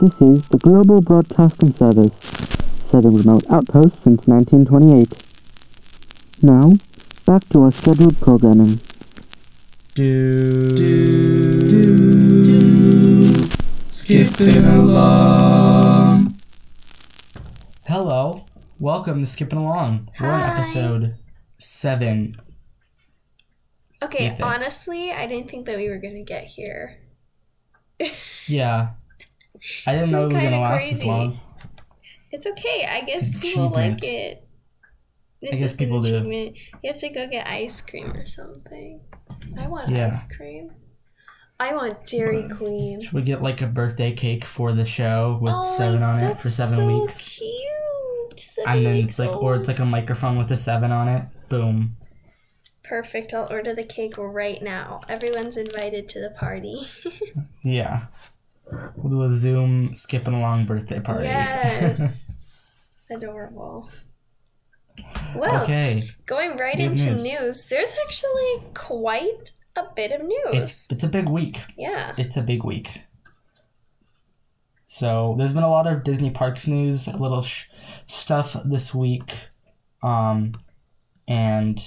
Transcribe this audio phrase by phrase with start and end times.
[0.00, 2.10] This is the Global Broadcasting Service,
[2.90, 5.12] serving remote outposts since 1928.
[6.42, 6.72] Now,
[7.26, 8.80] back to our scheduled programming.
[9.94, 13.48] Do, do, do, do.
[13.84, 16.36] skipping along.
[17.86, 18.46] Hello,
[18.78, 20.08] welcome to Skipping Along.
[20.18, 20.58] We're on Hi.
[20.60, 21.16] episode
[21.58, 22.36] seven.
[24.02, 24.42] Okay, Seven.
[24.44, 26.98] honestly, I didn't think that we were gonna get here.
[28.48, 28.94] Yeah,
[29.86, 31.08] I didn't This know it was gonna last this crazy.
[31.08, 31.40] long.
[32.32, 32.86] It's okay.
[32.88, 34.46] I guess people like it.
[35.42, 36.52] This guess is people an do.
[36.82, 39.00] You have to go get ice cream or something.
[39.58, 40.08] I want Yeah.
[40.08, 40.70] ice cream.
[41.58, 43.02] I want Dairy Queen.
[43.02, 46.38] Should we get like a birthday cake for the show with oh, seven on it
[46.38, 47.36] for seven so weeks?
[47.38, 48.40] cute.
[48.40, 51.24] Seven And then it's like, or it's like a microphone with a seven on it.
[51.50, 51.96] Boom.
[52.82, 53.34] perfect.
[53.34, 55.00] I'll order the cake right now.
[55.08, 56.86] Everyone's invited to the party.
[57.62, 58.06] Yeah.
[58.96, 61.24] We'll do a Zoom skipping along birthday party.
[61.24, 62.32] yes.
[63.10, 63.90] Adorable.
[65.34, 66.02] Well, okay.
[66.26, 67.22] Going right Good into news.
[67.24, 67.66] news.
[67.66, 70.44] there's actually quite a bit of news.
[70.52, 71.58] It's it's a big week.
[71.76, 72.12] yeah.
[72.18, 73.00] It's a big week.
[74.86, 77.66] So there's been a lot of Disney Parks news, a little sh-
[78.06, 79.32] stuff this week,
[80.02, 80.52] um,
[81.28, 81.80] and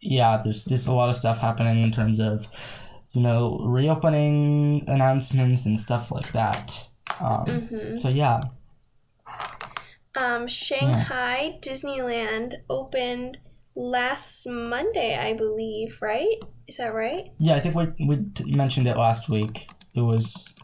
[0.00, 2.48] yeah, there's just a lot of stuff happening in terms of
[3.12, 6.88] you know reopening announcements and stuff like that.
[7.20, 8.40] Um, hmm So yeah,
[10.16, 13.38] Um, Shanghai Disneyland opened
[13.74, 15.98] last Monday, I believe.
[16.02, 16.36] Right?
[16.66, 17.30] Is that right?
[17.38, 19.68] yeah, I think we we mentioned it last week.
[19.94, 20.54] It was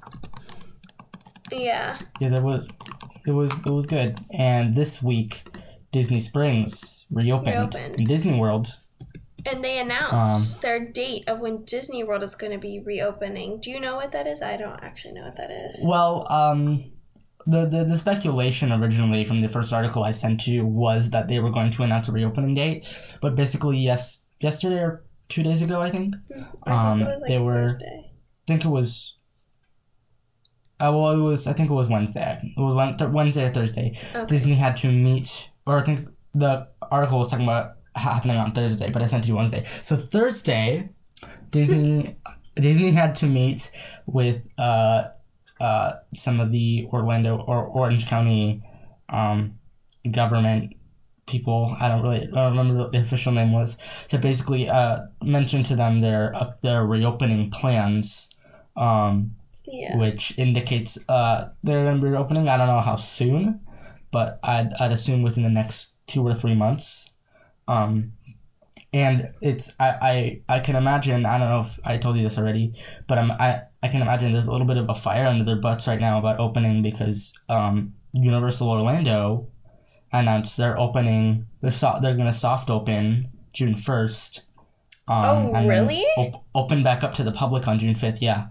[1.51, 1.99] Yeah.
[2.21, 2.69] Yeah, there was,
[3.27, 4.19] it was, it was good.
[4.31, 5.43] And this week,
[5.93, 8.01] Disney Springs reopened, Reopened.
[8.01, 8.79] in Disney World.
[9.49, 13.61] And they Um, announced their date of when Disney World is going to be reopening.
[13.61, 14.43] Do you know what that is?
[14.43, 15.85] I don't actually know what that is.
[15.87, 16.91] Well, um,
[17.47, 21.29] the, the the speculation originally from the first article I sent to you was that
[21.29, 22.85] they were going to announce a reopening date,
[23.23, 26.15] but basically, yes, yesterday or two days ago, I think.
[26.65, 28.03] I um, think it was like they were- Thursday.
[28.05, 29.17] I think it was.
[30.79, 31.47] Uh, well, it was.
[31.47, 32.39] I think it was Wednesday.
[32.57, 33.93] It was Wednesday or Thursday.
[34.15, 34.27] Okay.
[34.27, 38.91] Disney had to meet, or I think the article was talking about happening on Thursday,
[38.91, 39.65] but I sent you Wednesday.
[39.83, 40.91] So Thursday,
[41.51, 42.17] Disney
[42.57, 43.71] Disney had to meet
[44.07, 45.09] with uh,
[45.61, 48.63] uh, some of the Orlando or Orange County
[49.09, 49.59] um,
[50.11, 50.75] government
[51.27, 51.77] people.
[51.81, 53.77] I don't really I don't remember what the official name was
[54.09, 58.31] to basically uh, mention to them their uh, their reopening plans.
[58.77, 59.33] Um,
[59.69, 59.97] Yeah.
[59.99, 62.49] which indicates uh, they're going to be reopening.
[62.49, 63.61] I don't know how soon,
[64.13, 67.11] but I'd, I'd assume within the next two or three months.
[67.69, 68.13] Um,
[68.93, 72.39] and it's I, I I can imagine I don't know if I told you this
[72.39, 72.73] already,
[73.07, 75.57] but I'm, I I can imagine there's a little bit of a fire under their
[75.57, 79.49] butts right now about opening because um, Universal Orlando
[80.13, 84.43] announced they're opening they're so, they're gonna soft open June first.
[85.09, 86.05] Um, Oh, and really?
[86.17, 88.23] Op- open back up to the public on June fifth.
[88.23, 88.47] Yeah.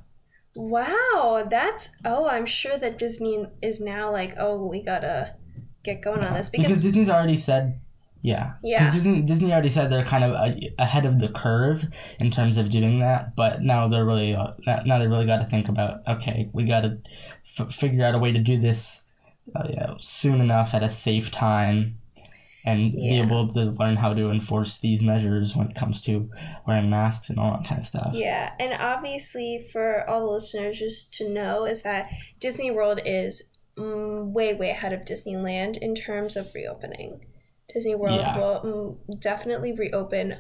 [0.56, 5.36] Wow, that's oh, I'm sure that Disney is now like, oh, we gotta
[5.84, 7.80] get going on this because, because, Disney's already said,
[8.26, 8.80] yeah, Yeah.
[8.80, 11.86] Because Disney Disney already said they're kind of a, ahead of the curve
[12.20, 15.46] in terms of doing that, but now they're really uh, now they really got to
[15.46, 16.98] think about okay, we got to
[17.60, 19.04] f- figure out a way to do this,
[19.56, 22.00] uh, you know, soon enough at a safe time.
[22.68, 26.32] And be able to learn how to enforce these measures when it comes to
[26.66, 28.10] wearing masks and all that kind of stuff.
[28.14, 32.10] yeah, and obviously for all the listeners just to know is that
[32.40, 33.44] Disney World is
[33.78, 37.22] mm, way way ahead of Disneyland in terms of reopening.
[37.76, 38.38] Disney World Yeah.
[38.40, 40.38] will mm, definitely reopen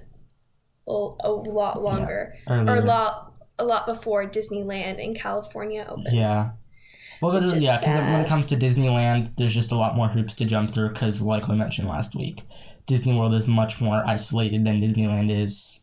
[0.88, 6.13] a, a lot longer or a lot a lot before Disneyland in California opens.
[6.13, 6.51] Yeah.
[7.22, 10.35] Well, because yeah, because when it comes to Disneyland, there's just a lot more hoops
[10.35, 10.90] to jump through.
[10.90, 12.41] Because, like we mentioned last week,
[12.88, 15.81] Disney World is much more isolated than Disneyland is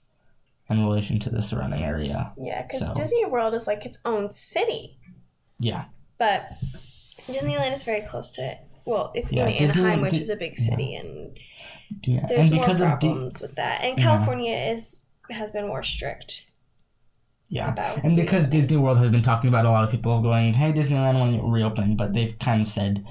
[0.68, 2.32] in relation to the surrounding area.
[2.38, 4.98] Yeah, because So- Disney World is like its own city.
[5.58, 5.84] Yeah,
[6.18, 6.50] But
[7.28, 8.58] Disneyland is very close to it.
[8.84, 11.38] Well, it's Yeah, in Anaheim, which is a big city, and
[12.04, 13.82] yeah, there's and more because of Di- problems with that.
[13.82, 14.04] And Yeah.
[14.04, 14.98] California is
[15.30, 16.46] has been more strict
[17.52, 18.48] yeah, and because.
[18.48, 21.42] Disney World has been talking about a lot of people going, "Hey, Disneyland, when you
[21.46, 23.04] reopening?" But they've kind of said,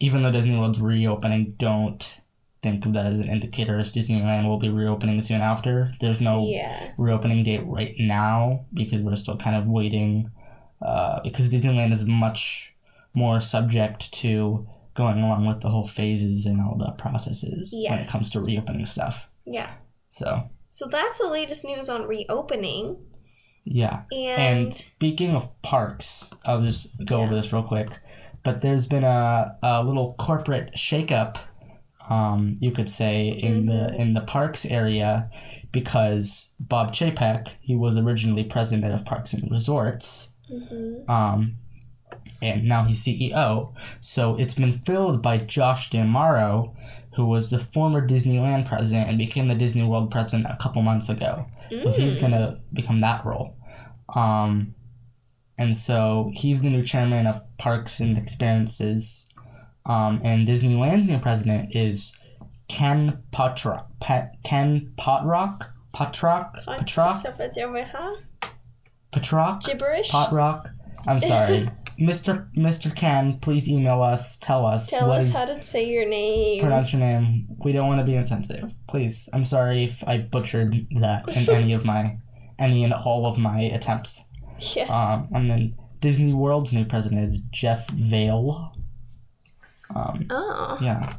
[0.00, 2.20] even though Disney World's reopening, don't
[2.62, 5.92] think of that as an indicator as Disneyland will be reopening soon after.
[6.00, 10.32] There's no yeah, reopening date right now because we're still kind of waiting
[10.82, 12.74] uh, because Disneyland is much
[13.14, 18.08] more subject to going along with the whole phases and all the processes when it
[18.08, 19.28] comes to reopening stuff.
[19.46, 19.70] yeah.
[20.10, 22.96] So So that's the latest news on reopening.
[23.64, 24.02] Yeah.
[24.12, 27.24] And, And speaking of parks, I'll just go Yeah.
[27.26, 27.90] over this real quick.
[28.42, 31.36] But there's been a, a little corporate shakeup,
[32.08, 33.98] um, you could say, in the Mhm.
[34.00, 35.30] in the parks area,
[35.72, 41.08] because Bob Chapek, he was originally president of Parks and Resorts, Mhm.
[41.08, 41.56] um,
[42.42, 43.72] and now he's CEO.
[44.00, 46.74] So it's been filled by Josh D'Amaro,
[47.16, 51.08] who was the former Disneyland president and became the Disney World president a couple months
[51.08, 51.46] ago.
[51.82, 52.20] So he's Mm.
[52.20, 53.56] gonna become that role.
[54.14, 54.74] Um,
[55.58, 59.28] and so he's the new chairman of Parks and Experiences.
[59.86, 62.16] Um, and Disneyland's new president is
[62.68, 63.86] Ken Potrock.
[64.00, 65.66] Pe- Ken Potrock?
[65.94, 66.64] Potrock?
[66.64, 67.22] Potrock?
[67.92, 68.16] Huh?
[69.12, 69.64] Potrock?
[69.64, 70.10] Gibberish.
[70.10, 70.70] Potrock?
[71.06, 71.70] I'm sorry.
[72.00, 72.48] Mr.
[72.56, 72.94] Mr.
[72.94, 74.38] Ken, please email us.
[74.38, 74.88] Tell us.
[74.88, 76.60] Tell us how to say your name.
[76.62, 77.46] pronounce your name.
[77.62, 78.72] We don't want to be insensitive.
[78.88, 79.28] Please.
[79.34, 82.16] I'm sorry if I butchered that in any of my
[82.58, 84.24] any and all of my attempts.
[84.74, 84.88] yes.
[84.90, 88.72] Um, and then Disney World's new president is Jeff Vahle.
[89.94, 90.78] Um, oh.
[90.80, 91.14] yeah,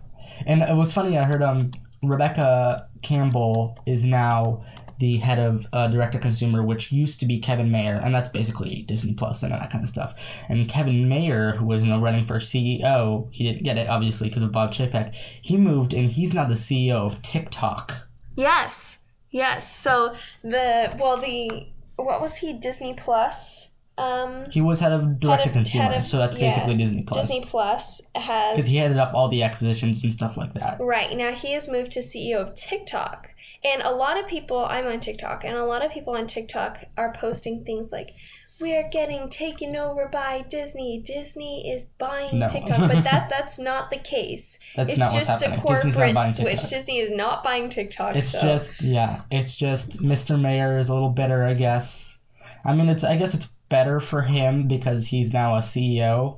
[0.47, 1.17] and it was funny.
[1.17, 1.69] I heard um
[2.01, 4.63] Rebecca Campbell is now
[5.01, 8.29] the head of uh, direct to consumer, which used to be Kevin Mayer, and that's
[8.29, 10.13] basically Disney Plus and all that kind of stuff.
[10.47, 14.51] And Kevin Mayer, who was running for CEO, he didn't get it obviously because of
[14.51, 15.13] Bob Chapek.
[15.13, 18.07] He moved, and he's now the CEO of TikTok.
[18.35, 18.99] Yes.
[19.31, 19.75] Yes.
[19.75, 20.13] So
[20.43, 23.70] the well the what was he Disney Plus?
[24.01, 27.27] Um He was head of direct to consumer, of- so that's yeah, basically Disney Plus.
[27.27, 30.77] Disney Plus has because he headed up all the acquisitions and stuff like that.
[30.79, 33.33] right now he has moved to CEO of TikTok.
[33.63, 36.85] And a lot of people I'm on TikTok and a lot of people on TikTok
[36.97, 38.11] are posting things like
[38.59, 41.01] we are getting taken over by Disney.
[41.03, 42.47] Disney is buying No.
[42.47, 44.59] TikTok, but that that's not the case.
[44.75, 45.65] That's it's not what's just a happening.
[45.75, 46.69] Disney's not corporate switch.
[46.69, 48.15] Disney is not buying TikTok.
[48.15, 48.39] It's so.
[48.41, 50.39] just yeah, it's just Mr.
[50.39, 52.19] Mayor is a little bitter, I guess.
[52.63, 56.37] I mean, it's I guess it's better for him because he's now a CEO,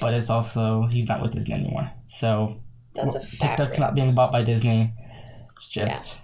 [0.00, 1.90] but it's also he's not with Disney anymore.
[2.06, 2.62] So
[2.94, 3.58] that's a fact.
[3.58, 4.94] TikTok's not being bought by Disney.
[5.56, 6.18] It's just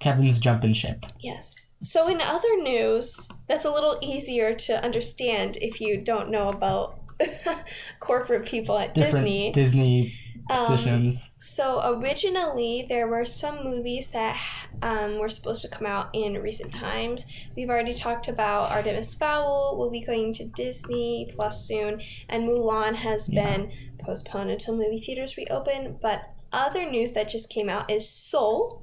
[0.00, 1.06] Kevin's jumping ship.
[1.20, 1.70] Yes.
[1.80, 6.98] So, in other news, that's a little easier to understand if you don't know about
[8.00, 9.52] corporate people at Different Disney.
[9.52, 10.14] Disney
[10.50, 11.12] Um.
[11.38, 14.40] So, originally, there were some movies that
[14.82, 17.26] um, were supposed to come out in recent times.
[17.56, 22.96] We've already talked about Artemis Fowl will be going to Disney Plus soon, and Mulan
[22.96, 23.44] has Yeah.
[23.56, 25.98] been postponed until movie theaters reopen.
[26.00, 28.82] But other news that just came out is Soul,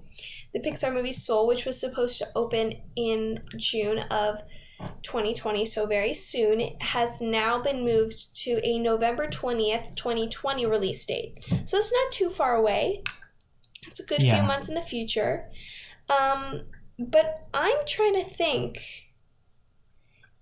[0.54, 4.44] the Pixar movie Soul, which was supposed to open in June of
[5.02, 11.46] 2020, so very soon, has now been moved to a November 20th, 2020 release date.
[11.66, 13.04] So it's not too far away.
[13.88, 14.40] It's a good Yeah.
[14.40, 15.50] few months in the future.
[16.10, 16.68] Um,
[17.00, 18.80] but I'm trying to think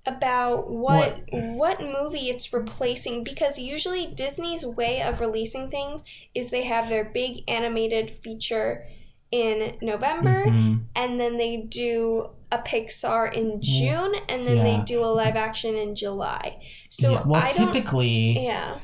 [0.06, 6.04] about what what movie it's replacing because usually Disney's way of releasing things
[6.36, 8.86] is they have their big animated feature
[9.32, 10.88] in November Mhm.
[10.94, 14.64] and then they do a Pixar in June and then Yeah.
[14.64, 16.58] they do a live action in July.
[16.90, 17.24] So yeah.
[17.26, 18.80] Well, I don't typically, yeah.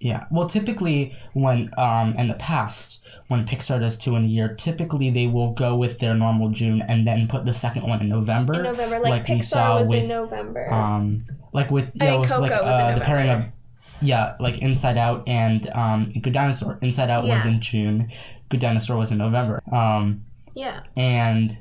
[0.00, 0.24] Yeah.
[0.30, 5.08] Well, typically, when um in the past, when Pixar does two in a year, typically
[5.10, 8.54] they will go with their normal June and then put the second one in November.
[8.54, 10.70] In November like, like Pixar saw was in November.
[10.70, 13.28] Um, like with you I know, mean, with, like Coco was in uh, the pairing
[13.30, 13.54] of November.
[14.02, 16.78] yeah, like Inside Out and um Good Dinosaur.
[16.82, 18.10] Inside Out was in June.
[18.50, 19.62] Good Dinosaur was in November.
[19.72, 20.80] Um, yeah.
[20.96, 21.56] and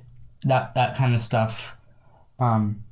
[0.45, 1.75] that that kind of stuff.
[2.39, 2.83] Um,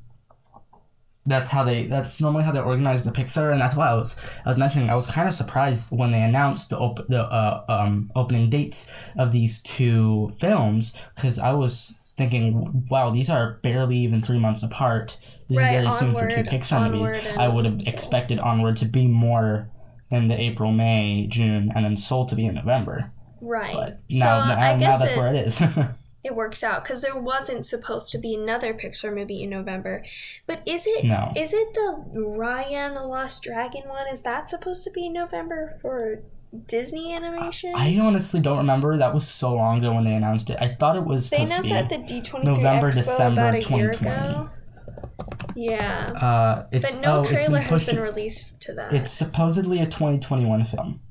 [1.26, 1.86] that's how they.
[1.86, 4.16] That's normally how they organize the Pixar, and that's why I was
[4.46, 4.90] I was mentioning.
[4.90, 8.88] I was kind of surprised when they announced the op- the uh, um, opening dates
[9.18, 14.64] of these two films because I was thinking, wow, these are barely even three months
[14.64, 15.18] apart.
[15.48, 17.22] This Right, is very soon for two Pixar movies.
[17.38, 19.70] I would have expected Onward to be more
[20.10, 23.12] than the April, May, June, and then Soul to be in November.
[23.42, 23.74] Right.
[23.74, 25.62] But so now, now, I now guess that's it, where it is.
[26.24, 30.04] it works out because there wasn't supposed to be another Pixar movie in November.
[30.46, 31.32] But is it no.
[31.36, 34.08] is it the Raya and the Last Dragon one?
[34.08, 36.22] Is that supposed to be November for
[36.68, 37.74] Disney animation?
[37.76, 38.98] I honestly don't remember.
[38.98, 40.58] That was so long ago when they announced it.
[40.62, 43.76] I thought it was they announced at the D twenty November, Expo December about a
[43.76, 44.30] year 2020.
[44.30, 44.50] ago.
[45.56, 48.94] Yeah, uh, it's but no oh, trailer been has been to- released to that.
[48.94, 51.02] it's supposedly a 2021 film,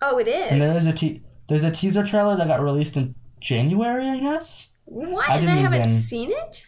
[0.00, 0.52] oh, it is.
[0.52, 4.18] and there is a te- there's a teaser trailer that got released in January, I
[4.20, 4.70] guess.
[4.84, 5.28] what?
[5.28, 6.66] I and I haven't even- seen it.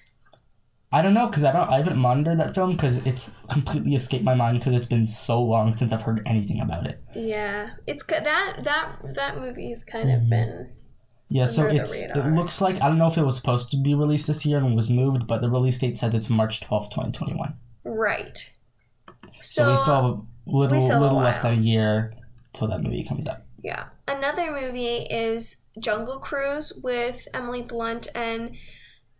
[0.92, 4.22] I don't know because I don't I haven't monitored that film because it's completely escaped
[4.24, 7.02] my mind because it's been so long since I've heard anything about it.
[7.16, 10.30] Yeah, it's that that that movie has kind of Mhm.
[10.30, 10.70] been
[11.30, 13.92] Yeah, so it's it looks like I don't know if it was supposed to be
[13.94, 17.10] released this year and was moved, but the release date says it's March twelfth, twenty
[17.10, 17.54] twenty one.
[17.82, 18.52] Right.
[19.40, 22.14] So, So, we still have a little little less than a year
[22.52, 23.38] till that movie comes out.
[23.62, 23.86] yeah.
[24.06, 28.54] Another movie is Jungle Cruise with Emily Blunt and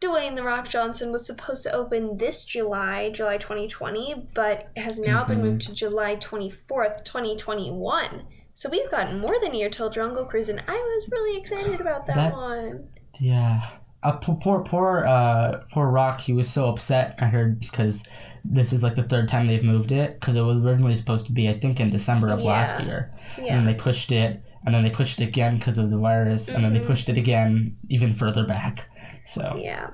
[0.01, 5.25] Dwayne The Rock Johnson was supposed to open this July, July 2020, but has now
[5.25, 5.43] been Mhm.
[5.43, 8.25] moved to July 24th, 2021.
[8.53, 11.81] So we've gotten more than a year till Jungle Cruise, and I was really excited
[11.81, 12.89] about that, That- one.
[13.19, 13.63] Yeah.
[14.03, 16.21] Uh, poor, poor, poor, uh, poor Rock.
[16.21, 17.15] He was so upset.
[17.19, 18.03] I heard because
[18.45, 21.33] this is like the third time they've moved it because it was originally supposed to
[21.33, 23.57] be, I think, in December of last year, and Yeah.
[23.57, 26.65] then they pushed it, and then they pushed it again because of the virus, and
[26.65, 26.87] then they Mhm.
[26.87, 28.89] pushed it again even further back.
[29.25, 29.91] So Yeah.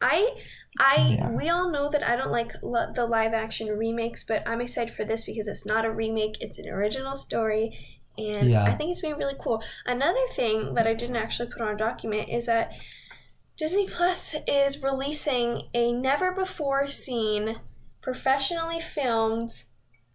[0.00, 0.30] I
[0.80, 1.30] I Yeah.
[1.30, 4.94] we all know that I don't like lo- the live action remakes, but I'm excited
[4.94, 7.76] for this because it's not a remake, it's an original story
[8.16, 8.64] and Yeah.
[8.64, 9.62] I think it's been really cool.
[9.84, 12.72] Another thing that I didn't actually put on a document is that
[13.58, 17.58] Disney Plus is releasing a never before seen
[18.00, 19.50] professionally filmed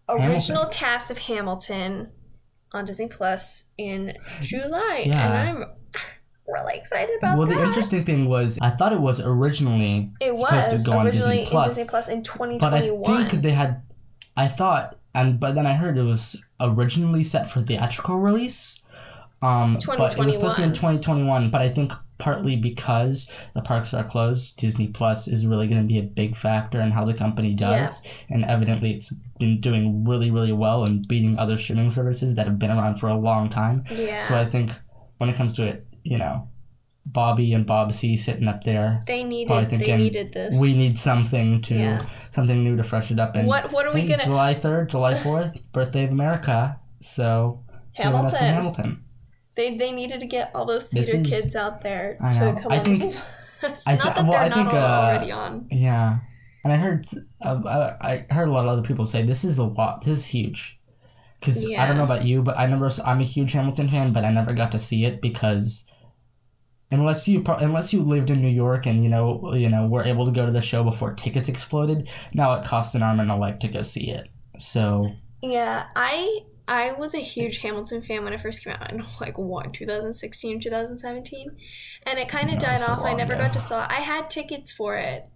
[0.09, 2.11] original cast of Hamilton
[2.71, 5.25] on Disney Plus in July Yeah.
[5.25, 5.65] and I'm
[6.47, 7.55] really excited about well, that.
[7.55, 10.97] Well, the interesting thing was I thought it was originally It supposed was to go
[10.97, 12.23] on Disney Plus, in Disney Plus in
[12.59, 13.83] but I think they had.
[14.35, 18.81] I thought, and but then I heard it was originally set for theatrical release.
[19.41, 21.49] Um, but it was supposed to be in 2021.
[21.49, 25.87] But I think partly because the parks are closed, Disney Plus is really going to
[25.87, 30.31] be a big factor in how the company does, and evidently it's been doing really,
[30.31, 33.83] really well and beating other streaming services that have been around for a long time.
[33.91, 34.71] yeah, So I think
[35.17, 36.49] when it comes to it, you know,
[37.05, 39.03] Bobby and Bob C sitting up there.
[39.07, 40.59] they needed probably they needed this.
[40.59, 41.99] We need something to Yeah.
[42.31, 43.35] something new to fresh it up.
[43.35, 46.77] And what what are we gonna July third, July fourth, birthday of America.
[46.99, 47.63] So
[47.95, 48.53] join us in Hamilton?
[48.55, 49.03] Hamilton.
[49.57, 52.61] They they needed to get all those theater is- kids out there I to know.
[52.61, 53.15] come I on think-
[53.59, 53.83] Plus.
[53.87, 55.67] I not thi- that well, they're I not think, uh, already on.
[55.71, 56.19] Yeah,
[56.63, 57.05] and I heard
[57.41, 60.03] uh, I I heard a lot of other people say this is a lot.
[60.05, 60.79] This is huge.
[61.39, 62.89] Because I don't know about you, but I never.
[63.05, 65.85] I'm a huge Hamilton fan, but I never got to see it because
[66.91, 70.25] unless you unless you lived in New York and you know you know were able
[70.25, 73.35] to go to the show before tickets exploded, now it costs an arm and a
[73.35, 74.27] leg to go see it.
[74.59, 75.09] So
[75.41, 79.37] Yeah, I I was a huge Hamilton fan when it first came out in like
[79.37, 81.55] what 2016 2017,
[82.03, 83.03] and it kind of No, died off.
[83.03, 83.43] I never ago.
[83.43, 83.83] got to saw.
[83.83, 83.89] it.
[83.91, 85.27] I had tickets for it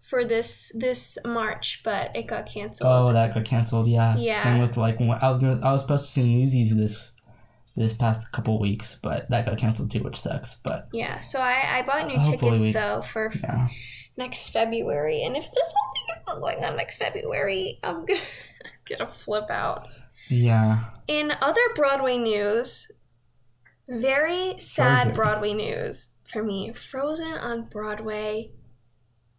[0.00, 2.90] for this this March, but it got canceled.
[3.08, 3.88] oh, that got canceled.
[3.88, 4.16] Yeah.
[4.16, 4.42] Yeah.
[4.42, 7.12] Same with like I was gonna I was supposed to see Newsies this
[7.76, 10.56] this past couple weeks, but that got canceled too, which sucks.
[10.64, 13.68] But Yeah, so I, I bought new tickets we- though for f- yeah.
[14.16, 18.20] next February, and if this whole thing is not going on next February, I'm gonna
[18.88, 19.86] gonna flip out.
[20.30, 20.84] Yeah.
[21.08, 22.90] In other Broadway news,
[23.88, 25.14] very sad Frozen.
[25.16, 26.72] Broadway news for me.
[26.72, 28.52] Frozen on Broadway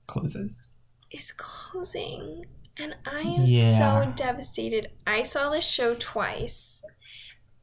[0.07, 0.61] Closes.
[1.09, 2.45] is closing,
[2.77, 4.05] and I am Yeah.
[4.05, 4.91] so devastated.
[5.07, 6.83] I saw this show twice.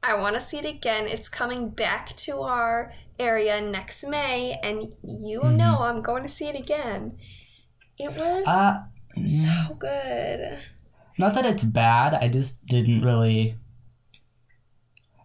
[0.03, 1.07] I want to see it again.
[1.07, 5.57] It's coming back to our area next May, and you Mhm.
[5.57, 7.19] know I'm going to see it again.
[7.99, 8.85] It was Uh,
[9.27, 10.61] so good.
[11.19, 12.15] Not that it's bad.
[12.15, 13.57] I just didn't really.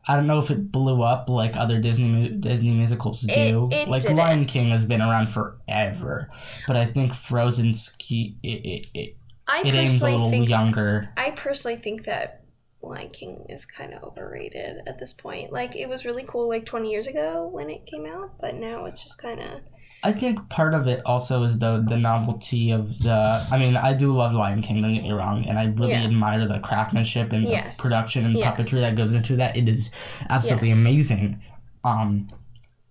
[0.06, 3.70] I don't know if it blew up like other Disney Disney musicals do.
[3.72, 4.18] It- it like didn't.
[4.18, 6.30] Lion King has been around forever,
[6.68, 11.10] but I think Frozen's key, it, it, it, I it aims a little think younger.
[11.16, 12.44] I personally think that
[12.82, 15.54] Lion King is kind of overrated at this point.
[15.54, 18.84] Like it was really cool like 20 years ago when it came out, but now
[18.86, 19.62] it's just kind of
[20.06, 23.46] I think part of it also is the the novelty of the.
[23.52, 24.82] I mean, I do love Lion King.
[24.82, 26.04] Don't get me wrong, and I really Yeah.
[26.04, 27.78] admire the craftsmanship and Yes.
[27.78, 28.46] the production and Yes.
[28.58, 29.56] puppetry that goes into that.
[29.56, 29.90] It is
[30.30, 30.80] absolutely Yes.
[30.82, 31.40] amazing.
[31.86, 32.28] Um,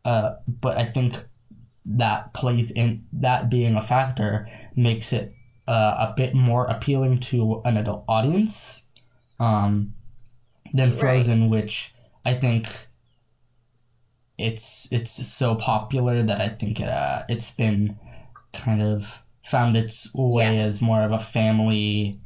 [0.04, 1.26] uh, but I think
[1.84, 5.34] that plays in that being a factor makes it
[5.68, 8.82] uh, a bit more appealing to an adult audience,
[9.38, 9.94] um,
[10.74, 10.98] than Right.
[10.98, 12.66] Frozen, which I think
[14.38, 17.98] it's it's so popular that I think it, uh, it's been
[18.52, 22.20] kind of found its way as more of a family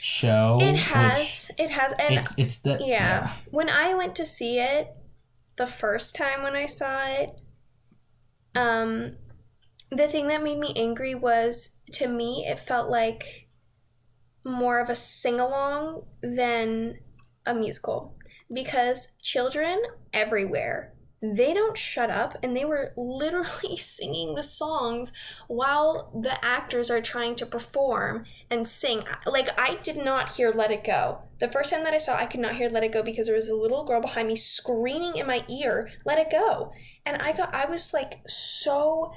[0.00, 0.58] show.
[0.60, 3.32] It has it has and It's it's the yeah.
[3.50, 4.94] When I went to see it
[5.56, 7.30] the first time when I saw it,
[8.54, 9.16] um
[9.90, 13.48] the thing that made me angry was to me it felt like
[14.44, 16.98] more of a sing-along than
[17.44, 18.16] a musical
[18.52, 19.80] because children
[20.12, 25.12] everywhere they don't shut up and they were literally singing the songs
[25.48, 29.02] while the actors are trying to perform and sing.
[29.24, 31.20] Like i did not hear let it go.
[31.38, 33.34] The first time that i saw i could not hear let it go because there
[33.36, 36.72] was a little girl behind me screaming in my ear let it go.
[37.04, 39.12] And i got i was like so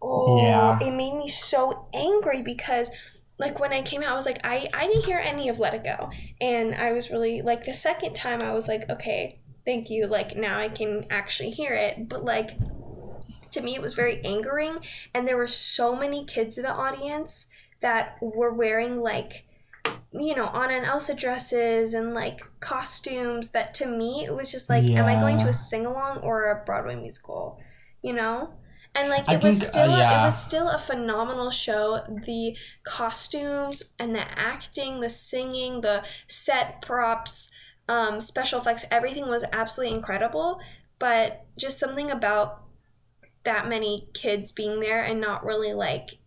[0.00, 0.78] oh Yeah.
[0.80, 2.90] it made me so angry because
[3.38, 5.74] like when i came out i was like i i didn't hear any of let
[5.74, 6.10] it go.
[6.40, 10.36] And i was really like the second time i was like okay thank you like
[10.36, 12.08] now i can actually hear it.
[12.08, 12.56] But like
[13.50, 14.78] to me it was very angering.
[15.12, 17.46] And there were so many kids in the audience
[17.80, 19.44] that were wearing like
[20.12, 24.68] you know Anna and Elsa dresses and like costumes that to me it was just
[24.70, 27.60] like am I going to a sing along or a Broadway musical
[28.02, 28.50] you know?
[28.94, 32.00] And like I it was think, uh, still it was still a phenomenal show.
[32.08, 37.50] The costumes and the acting the singing the set props
[37.88, 40.60] um, special effects everything was absolutely incredible
[40.98, 42.62] but just something about
[43.44, 46.18] that many kids being there and not really like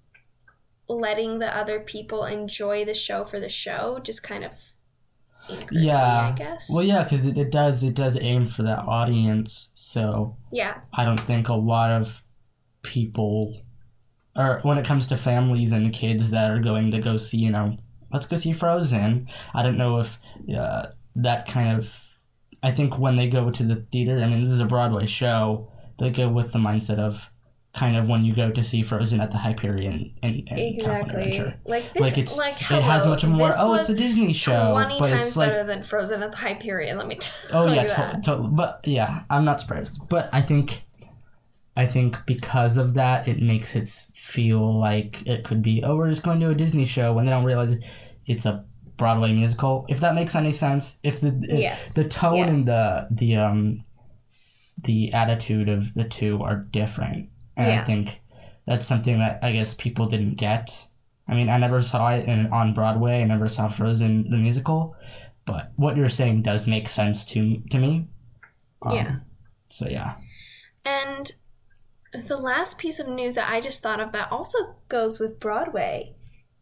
[0.88, 4.52] letting the other people enjoy the show for the show just kind of
[5.50, 6.30] angered me, Yeah.
[6.30, 6.70] I guess.
[6.72, 9.70] Well, yeah, because it, it does it does aim for that audience.
[9.74, 10.80] So Yeah.
[10.94, 12.24] I don't think a lot of
[12.82, 13.62] people,
[14.36, 17.52] or when it comes to families and kids that are going to go see, you
[17.52, 17.76] know,
[18.12, 19.28] let's go see Frozen.
[19.54, 20.20] I don't know if
[20.56, 20.88] uh,
[21.24, 22.06] that kind of.
[22.62, 25.72] I think when they go to the theater, I mean, this is a Broadway show.
[25.98, 27.30] They go with the mindset of
[27.74, 31.22] kind of when you go to see Frozen at the Hyperion and, and Exactly.
[31.22, 31.60] Adventure.
[31.66, 33.52] Like this Like it's like it has much more.
[33.58, 36.38] Oh, it's a Disney show, 20 but times it's like better than Frozen at the
[36.38, 37.16] Hyperion, let me
[37.52, 38.24] oh, tell Oh yeah, that.
[38.24, 40.02] to- to- but yeah, I'm not surprised.
[40.10, 40.84] But I think,
[41.78, 45.84] I think because of that, it makes it feel like it could be.
[45.84, 47.86] Oh, we're just going to a Disney show when they don't realize it-
[48.26, 48.66] it's a
[49.00, 49.86] Broadway musical.
[49.90, 50.98] If that makes any sense.
[51.02, 51.94] If the if Yes.
[51.96, 52.58] the tone Yes.
[52.58, 53.80] and the the um
[54.84, 57.82] the attitude of the two are different, and Yeah.
[57.82, 58.22] I think
[58.68, 60.86] that's something that I guess people didn't get.
[61.28, 63.22] I mean, I never saw it in, on Broadway.
[63.22, 64.96] I never saw Frozen the musical,
[65.46, 68.08] but what you're saying does make sense to to me.
[68.82, 69.16] Um, Yeah.
[69.70, 70.16] So yeah.
[70.86, 71.32] And
[72.28, 76.16] the last piece of news that I just thought of that also goes with Broadway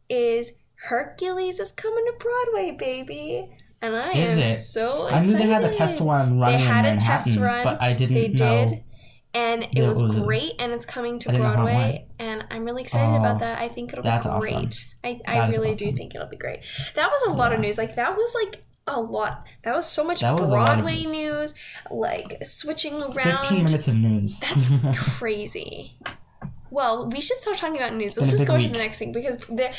[0.09, 0.53] is
[0.83, 3.49] Hercules is coming to Broadway, baby.
[3.81, 4.55] And I Is am it?
[4.57, 5.13] so excited.
[5.27, 7.63] I knew they had a test run running had in a test run.
[7.63, 8.67] but I didn't They know.
[8.67, 8.83] did.
[9.33, 12.07] And it was was great, and it's coming to I didn't know how it Broadway,
[12.17, 13.59] and I'm really excited Oh, about that.
[13.59, 14.61] I think it'll that's be awesome.
[14.61, 14.85] great.
[15.03, 16.61] I, I That is really do think it'll be great.
[16.95, 17.77] That was a lot of news.
[17.77, 19.45] Like that was like a lot.
[19.63, 21.11] That was so much was a lot of Broadway news.
[21.11, 21.55] news.
[21.91, 23.13] Like switching around.
[23.15, 24.39] Fifteen minutes of news.
[24.39, 24.69] That's
[25.17, 25.99] crazy.
[26.71, 28.17] Well, we should start talking about news.
[28.17, 29.73] Let's just go to the next thing because there-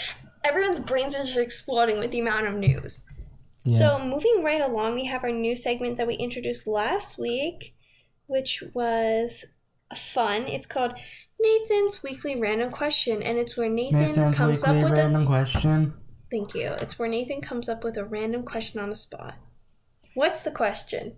[0.48, 3.00] everyone's brains are just exploding with the amount of news.
[3.64, 3.78] Yeah.
[3.78, 7.74] So, moving right along, we have our new segment that we introduced last week,
[8.26, 9.44] which was
[9.96, 10.42] fun.
[10.46, 10.94] It's called
[11.40, 15.94] Nathan's Weekly Random Question, and it's where Nathan Nathan's comes up with a random question.
[16.30, 16.72] Thank you.
[16.80, 19.34] It's where Nathan comes up with a random question on the spot.
[20.14, 21.14] What's the question?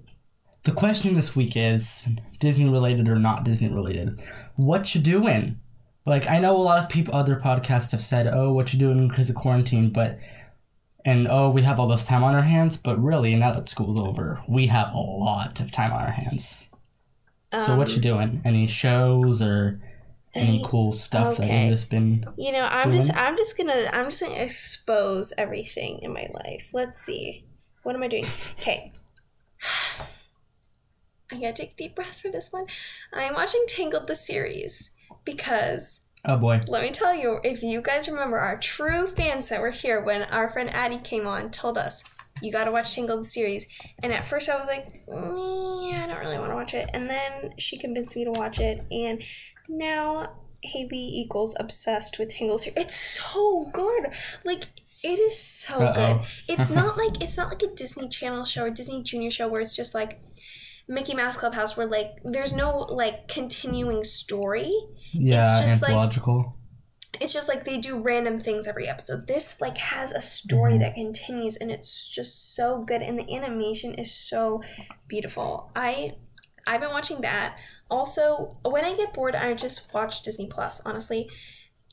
[0.63, 2.07] The question this week is
[2.39, 4.23] Disney related or not Disney related.
[4.57, 5.59] What you doing?
[6.07, 9.09] Like I know a lot of people, other podcasts have said, "Oh, what you doing
[9.09, 10.19] because of quarantine?" But
[11.05, 12.77] and oh, we have all this time on our hands.
[12.77, 16.69] But really, now that school's over, we have a lot of time on our hands.
[17.53, 18.43] So what Um, you doing?
[18.45, 19.81] Any shows or
[20.35, 21.65] any cool stuff that okay.
[21.65, 22.25] you've just been?
[22.37, 23.15] You know, I'm just?
[23.15, 26.69] I'm just gonna I'm just gonna expose everything in my life.
[26.73, 27.45] Let's see.
[27.83, 28.27] What am I doing?
[28.59, 28.93] Okay.
[31.33, 32.67] I gotta take a deep breath for this one.
[33.13, 34.91] I'm watching Tangled the series
[35.31, 36.61] because Oh boy.
[36.69, 40.23] let me tell you, if you guys remember our true fans that were here when
[40.25, 42.05] our friend Addie came on, told us
[42.43, 43.67] you gotta watch Tangled the series.
[44.03, 46.89] And at first I was like, me, I don't really want to watch it.
[46.93, 49.23] And then she convinced me to watch it, and
[49.69, 52.85] now Haley equals obsessed with Tangled series.
[52.85, 54.09] It's so good.
[54.45, 54.65] Like
[55.03, 55.95] it is so Uh-oh.
[55.95, 56.21] good.
[56.49, 59.61] It's not like it's not like a Disney Channel show or Disney Junior show where
[59.63, 60.21] it's just like
[60.89, 64.75] Mickey Mouse Clubhouse where like there's no like continuing story
[65.13, 65.91] Yeah, it's just like-
[67.21, 69.27] it's just like they do random things every episode.
[69.27, 70.81] This like has a story Mhm.
[70.81, 74.63] that continues and it's just so good and the animation is so
[75.09, 75.71] beautiful.
[75.75, 76.15] I
[76.67, 77.57] I've been watching that.
[77.91, 81.29] Also, when I get bored, I just watch Disney Plus, honestly.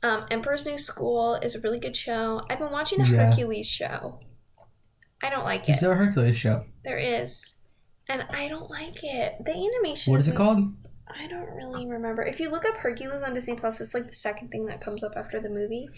[0.03, 2.41] Um, Emperor's New School is a really good show.
[2.49, 3.25] I've been watching the Yeah.
[3.31, 4.19] Hercules show.
[5.23, 5.81] I don't like Is it.
[5.81, 6.65] there a Hercules show?
[6.83, 7.55] There is.
[8.09, 9.35] And I don't like it.
[9.43, 10.59] The animation What is it called?
[11.09, 12.23] I don't really remember.
[12.23, 15.03] If you look up Hercules on Disney Plus, it's like the second thing that comes
[15.03, 15.89] up after the movie.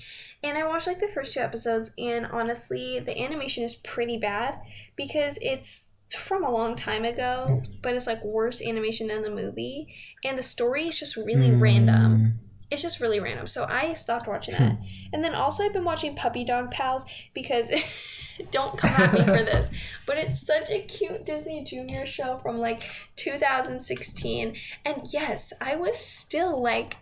[0.43, 4.59] And I watched like the first two episodes, and honestly, the animation is pretty bad
[4.95, 7.81] because it's from a long time ago, mm.
[7.81, 9.93] but it's like worse animation than the movie,
[10.23, 12.17] and the story is just really random.
[12.17, 12.48] Mm.
[12.71, 13.47] It's just really random.
[13.47, 14.63] So I stopped watching hmm.
[14.63, 14.77] that.
[15.13, 17.71] And then also I've been watching Puppy Dog Pals because
[18.51, 19.69] don't come at me for this,
[20.05, 22.83] but it's such a cute Disney Junior show from like
[23.15, 24.55] 2016.
[24.85, 26.97] And yes, I was still like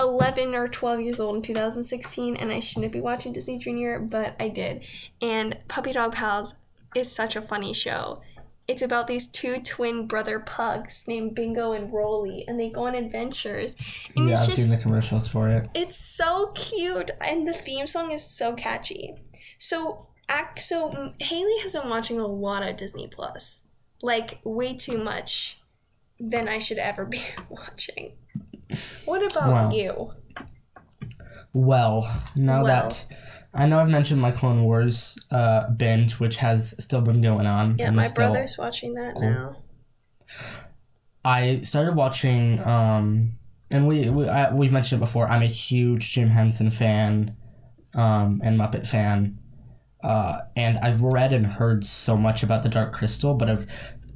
[0.00, 4.34] 11 or 12 years old in 2016 and I shouldn't be watching Disney Junior, but
[4.40, 4.84] I did.
[5.20, 6.54] And Puppy Dog Pals
[6.94, 8.22] is such a funny show.
[8.66, 12.94] It's about these two twin brother pugs named Bingo and Rolly, and they go on
[12.94, 13.76] adventures.
[14.16, 15.68] And Yeah, it's I've just seen the commercials for it.
[15.74, 19.14] it's so cute, and the theme song is so catchy.
[19.58, 20.08] So,
[20.56, 23.66] so mm, Haley has been watching a lot of Disney Plus,
[24.02, 25.60] like way too much
[26.18, 28.12] than I should ever be watching.
[29.04, 29.70] What about Wow.
[29.72, 30.12] you?
[31.52, 32.02] Well,
[32.34, 32.88] now Well.
[32.88, 33.04] that
[33.54, 37.76] I know I've mentioned my Clone Wars uh, binge, which has still been going on.
[37.78, 39.56] Yeah, my still- brother's watching that now.
[41.24, 43.38] I started watching, um,
[43.70, 45.26] and we, we I, we've mentioned it before.
[45.28, 47.36] I'm a huge Jim Henson fan,
[47.94, 49.38] um, and Muppet fan,
[50.02, 53.66] uh, and I've read and heard so much about the Dark Crystal, but I've,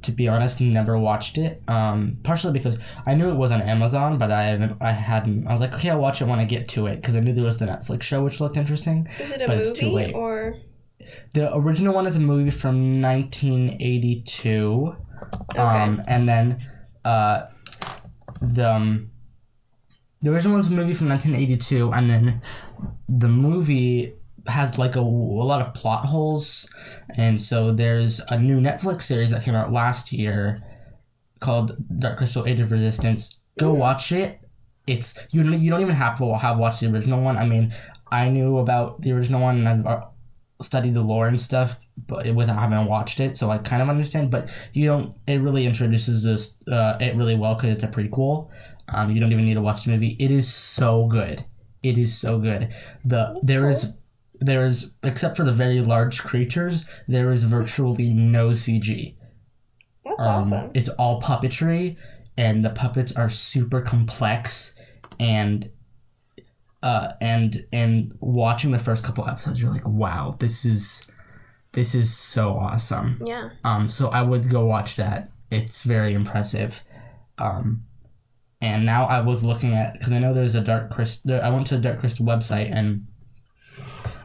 [0.03, 1.61] to be honest, never watched it.
[1.67, 5.47] Um, partially because I knew it was on Amazon, but I haven't, I hadn't.
[5.47, 7.33] I was like, okay, I'll watch it when I get to it because I knew
[7.33, 9.07] there was the Netflix show which looked interesting.
[9.19, 10.13] Is it a But it's too movie late.
[10.15, 10.55] or
[11.33, 14.95] The original one is a movie from 1982.
[15.51, 15.59] okay?
[15.59, 16.57] Um, and then
[17.05, 17.47] uh,
[18.41, 19.11] the um,
[20.21, 22.41] the original one's a movie from 1982, and then
[23.07, 24.13] the movie
[24.47, 26.67] has like a, a lot of plot holes,
[27.15, 30.63] and so there's a new Netflix series that came out last year
[31.39, 33.39] called Dark Crystal: Age of Resistance.
[33.57, 34.39] Go watch it.
[34.87, 37.37] It's you don't you don't even have to have watched the original one.
[37.37, 37.73] I mean,
[38.11, 40.05] I knew about the original one, and I've uh,
[40.61, 43.89] studied the lore and stuff, but it, without having watched it, so I kind of
[43.89, 44.31] understand.
[44.31, 45.15] But you don't.
[45.27, 48.49] It really introduces this uh, it really well because it's a prequel.
[48.91, 50.15] Um, you don't even need to watch the movie.
[50.19, 51.45] It is so good.
[51.83, 52.73] It is so good.
[53.05, 53.69] The That's there cool.
[53.69, 53.93] is
[54.41, 59.15] there is except for the very large creatures, there is virtually no CG.
[60.05, 60.71] That's Um, awesome.
[60.73, 61.97] It's all puppetry,
[62.37, 64.73] and the puppets are super complex,
[65.19, 65.69] and
[66.81, 71.05] uh, and and watching the first couple episodes, you're like, wow, this is
[71.73, 73.21] this is so awesome.
[73.25, 73.49] Yeah.
[73.63, 75.29] Um, so I would go watch that.
[75.51, 76.81] It's very impressive.
[77.37, 77.83] Um,
[78.61, 81.39] and now I was looking at because I know there's a Dark Crystal.
[81.41, 83.05] I went to the Dark Crystal website and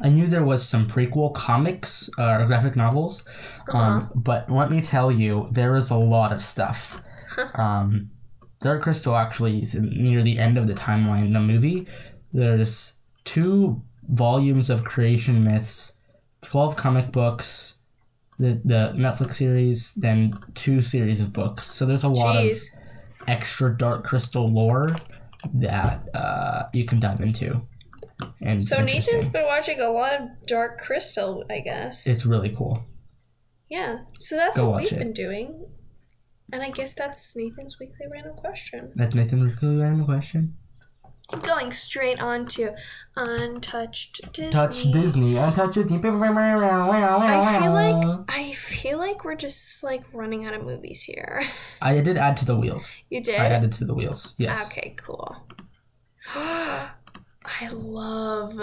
[0.04, 3.24] I knew there was some prequel comics uh, or graphic novels.
[3.70, 7.00] Um, but let me tell you, there is a lot of stuff.
[7.54, 8.10] um,
[8.60, 11.86] Dark Crystal actually is near the end of the timeline in the movie.
[12.34, 15.94] There's two volumes of creation myths,
[16.42, 17.76] twelve comic books,
[18.38, 21.66] the the Netflix series, then two series of books.
[21.70, 22.52] So there's a lot of
[23.26, 24.94] extra Dark Crystal lore
[25.54, 27.66] that uh, you can dive into.
[28.40, 28.82] And So.
[28.82, 32.06] Nathan's been watching a lot of Dark Crystal, I guess.
[32.06, 32.84] it's really cool.
[33.70, 34.00] yeah.
[34.18, 34.98] So that's Go what we've it.
[34.98, 35.66] been doing.
[36.52, 38.92] And I guess that's Nathan's weekly random question.
[38.94, 40.56] That's Nathan's weekly random question.
[41.42, 42.74] Going straight on to
[43.16, 44.52] Untouched Disney.
[44.52, 45.36] Touch Disney.
[45.36, 45.96] Untouched Disney.
[45.96, 51.42] I feel like I feel like we're just like running out of movies here.
[51.82, 53.02] I did add to the wheels.
[53.08, 53.40] You did?
[53.40, 54.34] I added to the wheels.
[54.36, 54.66] Yes.
[54.66, 55.34] Okay, cool.
[57.44, 58.54] I love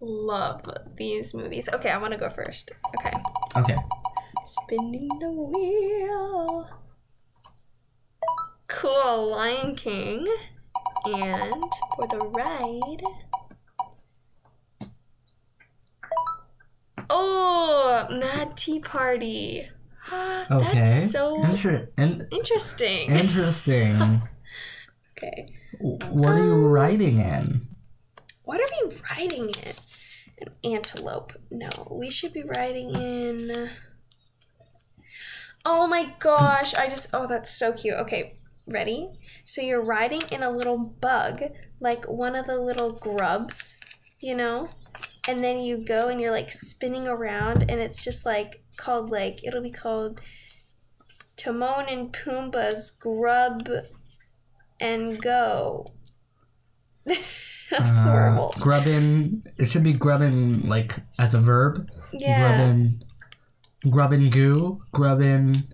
[0.00, 0.62] love
[0.96, 1.68] these movies.
[1.72, 2.72] Okay, I want to go first.
[2.98, 3.12] Okay.
[3.56, 3.76] Okay.
[4.44, 6.68] Spinning the wheel.
[8.68, 10.26] Cool, Lion King.
[11.06, 11.64] And
[11.96, 13.02] for the ride.
[17.10, 19.68] Oh, Mad Tea Party.
[20.50, 20.74] Okay.
[20.74, 23.10] That's so Inter- in- interesting.
[23.16, 24.20] interesting.
[25.16, 25.48] okay.
[25.80, 27.62] what are you Um, writing in?
[28.44, 29.74] What are we riding in?
[30.38, 31.32] An antelope.
[31.50, 33.70] No, we should be riding in.
[35.64, 37.08] Oh my gosh, I just.
[37.14, 37.94] Oh, that's so cute.
[37.94, 38.34] Okay,
[38.66, 39.10] ready?
[39.44, 41.42] So you're riding in a little bug,
[41.80, 43.78] like one of the little grubs,
[44.20, 44.68] you know?
[45.26, 49.40] And then you go and you're like spinning around, and it's just like called, like,
[49.42, 50.20] it'll be called
[51.36, 53.68] Timon and Pumbaa's Grub
[54.80, 55.86] and Go.
[57.70, 58.52] that's horrible.
[58.56, 59.42] Uh, grubbin.
[59.58, 61.88] It should be grubbin like as a verb.
[62.12, 62.56] Yeah.
[62.56, 63.04] Grubbin.
[63.90, 64.82] Grubbin goo.
[64.92, 65.68] Grubbin.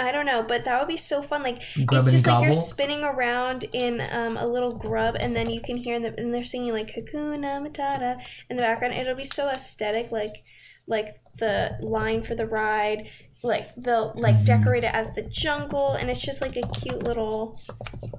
[0.00, 1.42] I don't know, but that would be so fun.
[1.42, 5.50] Like Grub it's just like you're spinning around in um, a little grub, and then
[5.50, 8.94] you can hear them, and they're singing like Hakuna Matata in the background.
[8.94, 10.44] It'll be so aesthetic, like
[10.86, 13.08] like the line for the ride,
[13.42, 17.60] like they'll like decorate it as the jungle, and it's just like a cute little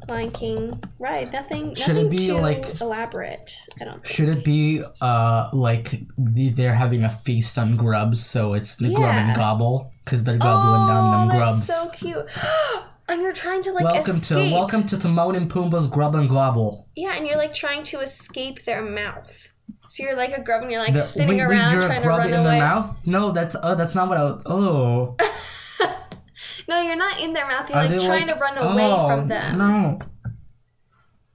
[0.07, 1.33] Lion King ride.
[1.33, 3.59] Nothing, Should it nothing be, too like- elaborate.
[3.79, 3.95] I don't.
[3.95, 4.05] Think.
[4.07, 9.15] Should it be uh like they're having a feast on grubs, so it's the grub
[9.15, 11.67] and gobble because they're gobbling down them oh, grubs.
[11.67, 12.25] that's so cute.
[13.09, 14.49] and you're trying to like welcome escape.
[14.49, 16.87] to welcome to Timon and Pumbaa's Grub and Gobble.
[16.95, 19.51] Yeah, and you're like trying to escape their mouth.
[19.89, 22.01] So you're like a grub and you're like The- spinning wait, around you're a trying
[22.03, 22.43] to run in away.
[22.43, 22.95] their mouth?
[23.05, 24.41] No, that's oh, that's not what I was.
[24.45, 25.15] Oh,
[26.67, 27.67] No, you're not in their mouth.
[27.69, 29.57] You're Are like trying like- to run away oh, from them.
[29.57, 29.99] No,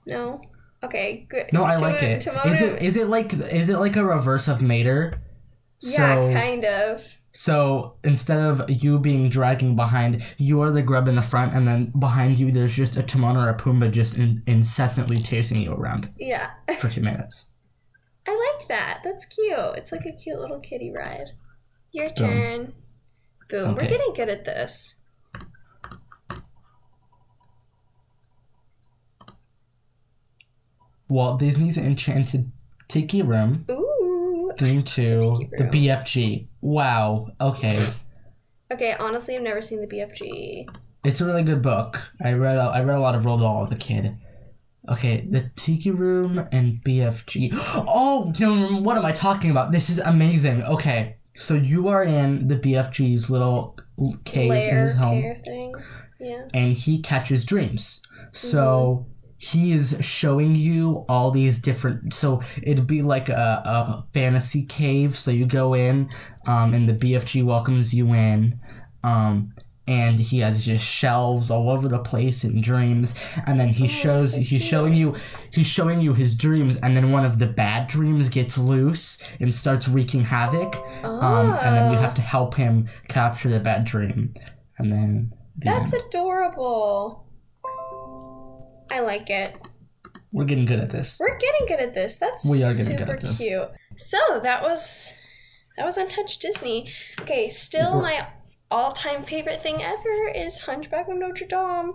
[0.07, 0.35] No?
[0.85, 1.53] Okay, good.
[1.53, 2.27] no, I To- like it.
[2.47, 5.19] Is it is it like is it like a reverse of Mater?
[5.81, 7.17] Yeah, So kind of.
[7.33, 11.67] so instead of you being dragging behind, you are the grub in the front, and
[11.67, 15.73] then behind you there's just a Timon or a Pumbaa just in, incessantly chasing you
[15.73, 16.51] around Yeah.
[16.79, 17.47] for two minutes.
[18.27, 19.01] I like that.
[19.05, 19.77] That's cute.
[19.77, 21.33] It's like a cute little kitty ride.
[21.93, 22.73] Your turn.
[23.49, 23.75] Boom.
[23.75, 24.97] We're getting good at this.
[31.09, 32.51] Walt Disney's Enchanted
[32.89, 34.51] Tiki Room Ooh.
[34.57, 36.49] themed to Tiki the BFG.
[36.61, 37.29] Wow.
[37.41, 37.87] Okay.
[38.73, 40.69] Okay, honestly, I've never seen the BFG.
[41.05, 42.11] It's a really good book.
[42.23, 44.17] I read a, I read a lot of Roald Dahl as a kid.
[44.88, 47.53] Okay, the Tiki Room and BFG.
[47.88, 49.73] Oh no, what am I talking about?
[49.73, 50.62] This is amazing.
[50.62, 53.77] Okay, so you are in the BFG's little
[54.25, 55.75] cave in his home, thing.
[56.20, 56.49] Yeah.
[56.53, 58.01] and he catches dreams.
[58.33, 59.07] So
[59.38, 62.14] he is showing you all these different.
[62.14, 65.14] So it'd be like a, a fantasy cave.
[65.16, 66.09] So you go in,
[66.47, 68.59] um, and the BFG welcomes you in,
[69.03, 69.53] um,
[69.87, 73.14] and he has just shelves all over the place in dreams.
[73.47, 75.14] And then he shows so he's showing you
[75.51, 79.53] he's showing you his dreams, and then one of the bad dreams gets loose and
[79.55, 80.77] starts wreaking havoc.
[81.05, 82.03] Um, and then you Oh.
[82.03, 84.35] have to help him capture the bad dream,
[84.79, 85.33] and then.
[85.59, 86.03] the That's end.
[86.09, 87.27] adorable.
[88.90, 89.57] I like it.
[90.33, 91.16] We're getting good at this.
[91.20, 92.16] We're getting good at this.
[92.16, 93.37] That's We are getting super good at this.
[93.38, 93.68] cute.
[93.97, 95.14] So that was
[95.77, 96.88] that was Untouched Disney.
[97.20, 98.27] Okay, still We're- my
[98.70, 101.92] all-time favorite thing ever is Hunchback of Notre Dame.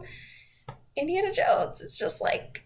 [0.98, 1.82] Indiana Jones.
[1.82, 2.66] It's just like,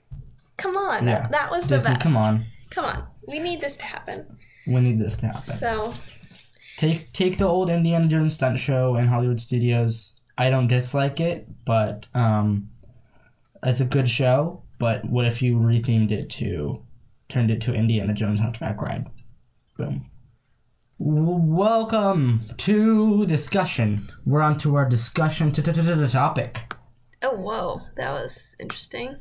[0.57, 1.27] come on, Yeah.
[1.31, 2.13] that was Disney, the best.
[2.13, 2.45] come on.
[2.69, 3.07] come on.
[3.27, 4.37] We need this to happen.
[4.67, 5.41] We need this to happen.
[5.57, 5.93] So
[6.77, 10.15] Take take the old Indiana Jones stunt show in Hollywood Studios.
[10.37, 12.69] I don't dislike it, but um,
[13.63, 14.63] it's a good show.
[14.79, 16.81] But what if you rethemed it to,
[17.29, 19.05] turned it to Indiana Jones Hunchback Ride?
[19.77, 20.09] Boom.
[20.99, 24.09] Welcome to discussion.
[24.25, 25.61] We're on to our discussion to
[25.95, 26.71] the topic.
[27.23, 29.17] Oh whoa, that was interesting.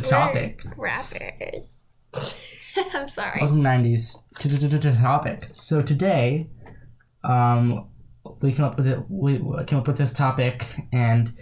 [0.00, 0.62] Topic.
[0.62, 0.64] Topic.
[0.76, 1.86] Rappers.
[2.92, 3.40] I'm sorry.
[3.40, 4.16] Welcome nineties
[4.96, 5.48] topic.
[5.52, 6.48] So today,
[7.22, 7.88] um,
[8.42, 8.98] we came up with it.
[9.08, 11.32] We we came up with this topic, and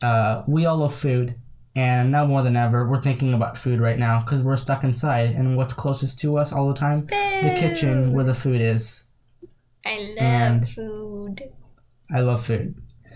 [0.00, 1.34] uh, we all love food.
[1.74, 5.30] And now more than ever, we're thinking about food right now because we're stuck inside.
[5.30, 7.06] And what's closest to us all the time?
[7.06, 9.08] The kitchen where the food is.
[9.86, 11.42] I love and- food.
[12.14, 12.74] I love food.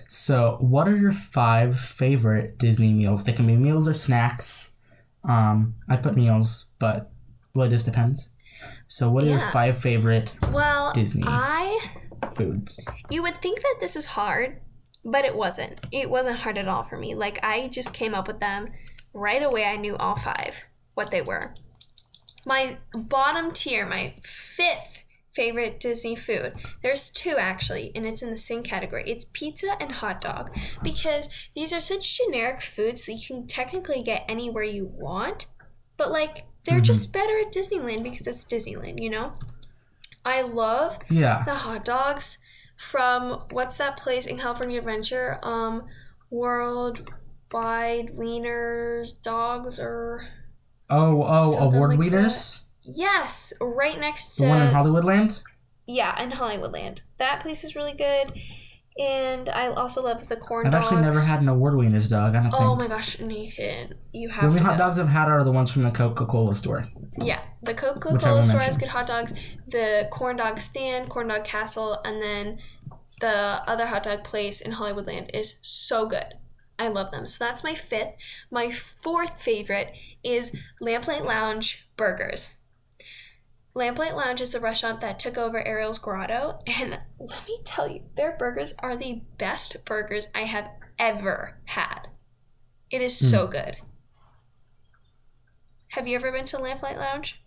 [0.09, 3.25] So, what are your five favorite Disney meals?
[3.25, 4.73] They can be meals or snacks.
[5.29, 7.11] Um, I put meals, but
[7.55, 8.31] well, it just depends.
[8.89, 11.25] So, what are your five favorite Well, Disney.
[11.27, 11.79] I
[12.37, 12.87] foods?
[13.11, 14.61] you would think that this is hard,
[15.07, 15.81] but it wasn't.
[15.93, 17.15] It wasn't hard at all for me.
[17.15, 18.73] Like I just came up with them
[19.15, 19.65] right away.
[19.65, 20.65] I knew all five
[20.95, 21.55] what they were.
[22.45, 26.55] My bottom tier, my fifth favorite Disney food.
[26.83, 29.05] There's two actually, and it's in the same category.
[29.07, 34.03] It's pizza and hot dog because these are such generic foods that you can technically
[34.03, 35.47] get anywhere you want,
[35.97, 36.85] but like they're Mhm.
[36.85, 39.35] just better at Disneyland because it's Disneyland, you know?
[40.25, 41.45] I love Yeah.
[41.45, 42.39] the hot dogs
[42.77, 45.39] from what's that place in California Adventure?
[45.43, 45.87] Um,
[46.31, 47.13] World
[47.53, 50.27] Wide Wieners Dogs or
[50.91, 52.61] Oh, oh, award like wieners.
[52.83, 55.41] yes, right next to The one in Hollywoodland.
[55.87, 57.01] yeah, in Hollywoodland.
[57.19, 58.33] That place is really good,
[58.99, 60.75] and I also love the corn dog.
[60.75, 60.93] I've dogs.
[60.93, 62.35] actually never had an award wieners dog.
[62.35, 62.91] I don't Oh think.
[62.91, 65.83] my gosh, Nathan, you have the only hot dogs I've had are the ones from
[65.83, 66.87] the Coca Cola store.
[67.19, 69.33] Yeah, the Coca Cola store has good hot dogs.
[69.69, 72.59] The corn dog stand, corn dog castle, and then
[73.21, 76.35] the other hot dog place in Hollywoodland is so good.
[76.79, 77.27] I love them.
[77.27, 78.15] So that's my fifth.
[78.51, 82.51] My fourth favorite is Lamplight Lounge burgers.
[83.77, 88.05] Lamplight Lounge is the restaurant that took over Ariel's Grotto, and let me tell you,
[88.17, 92.09] their burgers are the best burgers I have ever had.
[92.91, 93.53] It is so hmm.
[93.53, 93.77] good.
[95.89, 97.39] Have you ever been to Lamplight Lounge?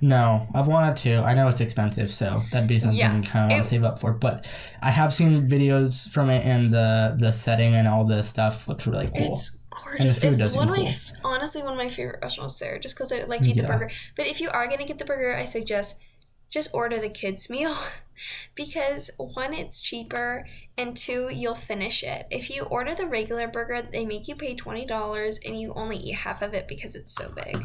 [0.00, 1.18] No, I've wanted to.
[1.18, 3.84] I know it's expensive, so that'd be something Yeah, I kind of want to save
[3.84, 4.12] up for.
[4.12, 4.48] But
[4.80, 8.86] I have seen videos from it, and the the setting and all the stuff looks
[8.86, 9.32] really cool.
[9.32, 9.61] It's
[9.98, 10.22] gorgeous.
[10.22, 10.90] It's one of seem my
[11.22, 11.32] cool.
[11.32, 13.90] honestly one of my favorite restaurants there, just because I like to eat the burger.
[14.16, 15.98] But if you are gonna get the burger, I suggest
[16.50, 17.74] just order the kids meal,
[18.54, 22.26] because one it's cheaper, and two you'll finish it.
[22.30, 25.96] If you order the regular burger, they make you pay twenty dollars, and you only
[25.96, 27.56] eat half of it because it's so big.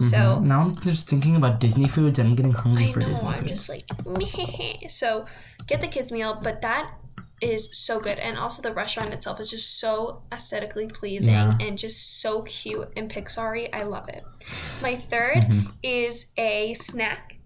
[0.00, 0.16] So.
[0.16, 0.42] Mhm.
[0.42, 3.08] now I'm just thinking about Disney foods, and I'm getting hungry I for know.
[3.08, 3.48] Disney I'm food.
[3.48, 4.86] just like, meh.
[4.88, 5.26] so
[5.66, 6.92] get the kids meal, but that
[7.40, 11.56] is so good, and also the restaurant itself is just so aesthetically pleasing Yeah.
[11.60, 13.68] and just so cute and Pixar-y.
[13.72, 14.22] I love it.
[14.82, 15.72] My 3rd Mhm.
[15.82, 17.36] is a snack.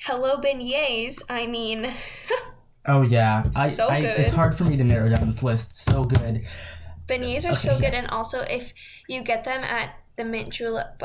[0.00, 1.22] Hello beignets.
[1.28, 1.92] I mean,
[2.86, 4.20] Oh yeah, I, So I, good.
[4.20, 5.74] It's hard for me to narrow down this list.
[5.76, 6.46] So good.
[7.06, 7.80] beignets are Okay, so yeah.
[7.80, 8.74] good, and also if
[9.08, 11.02] you get them at the mint julep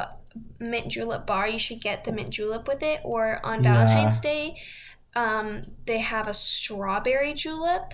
[0.60, 2.99] mint julep bar, you should get the mint julep with it.
[3.04, 3.73] Or on Yeah.
[3.73, 4.56] Valentine's Day,
[5.15, 7.93] um, they have a strawberry julep,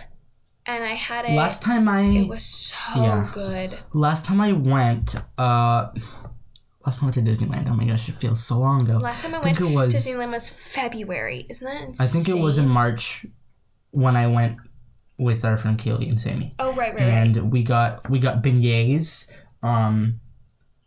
[0.65, 1.31] and I had it.
[1.31, 3.29] Last time I it was so yeah.
[3.33, 3.77] good.
[3.93, 5.89] last time I went, uh,
[6.85, 7.69] last time I went to Disneyland.
[7.69, 8.97] Oh my gosh, it feels so long ago.
[8.97, 9.63] Last time I I went to.
[9.63, 11.45] Disneyland was February.
[11.49, 12.05] Isn't that insane?
[12.05, 13.25] I think it was in March
[13.91, 14.57] when I went
[15.17, 16.55] with our friend Keely and Sammy.
[16.59, 17.01] Oh right, right, right.
[17.01, 19.27] and we got we got beignets
[19.63, 20.19] um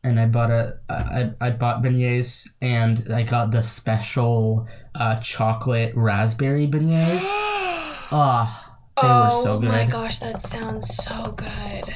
[0.04, 4.66] and i bought a i i bought beignets and i got the special
[4.98, 7.22] uh chocolate raspberry beignets
[8.12, 8.64] ah
[9.00, 9.68] they were so good.
[9.68, 11.94] Oh my gosh, that sounds so good.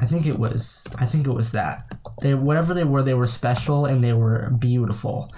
[0.00, 1.84] i think it was i think it was that
[2.22, 5.30] they whatever they were they were special and they were beautiful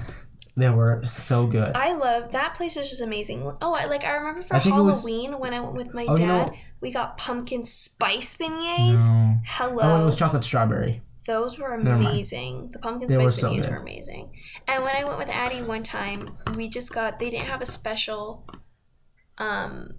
[0.57, 3.51] they were so good I love that place is just amazing.
[3.62, 6.05] Oh, I like I remember for I it was- Halloween when I went with my
[6.07, 9.09] Oh, you dad, know- we got pumpkin spice beignets.
[9.09, 9.38] no.
[9.46, 9.81] Hello.
[9.83, 12.70] oh it was chocolate strawberry Those were amazing.
[12.72, 14.32] The pumpkin They were spice so beignets were amazing.
[14.66, 17.66] And when I went with Addie one time, we just got they didn't have a
[17.66, 18.44] special
[19.38, 19.94] um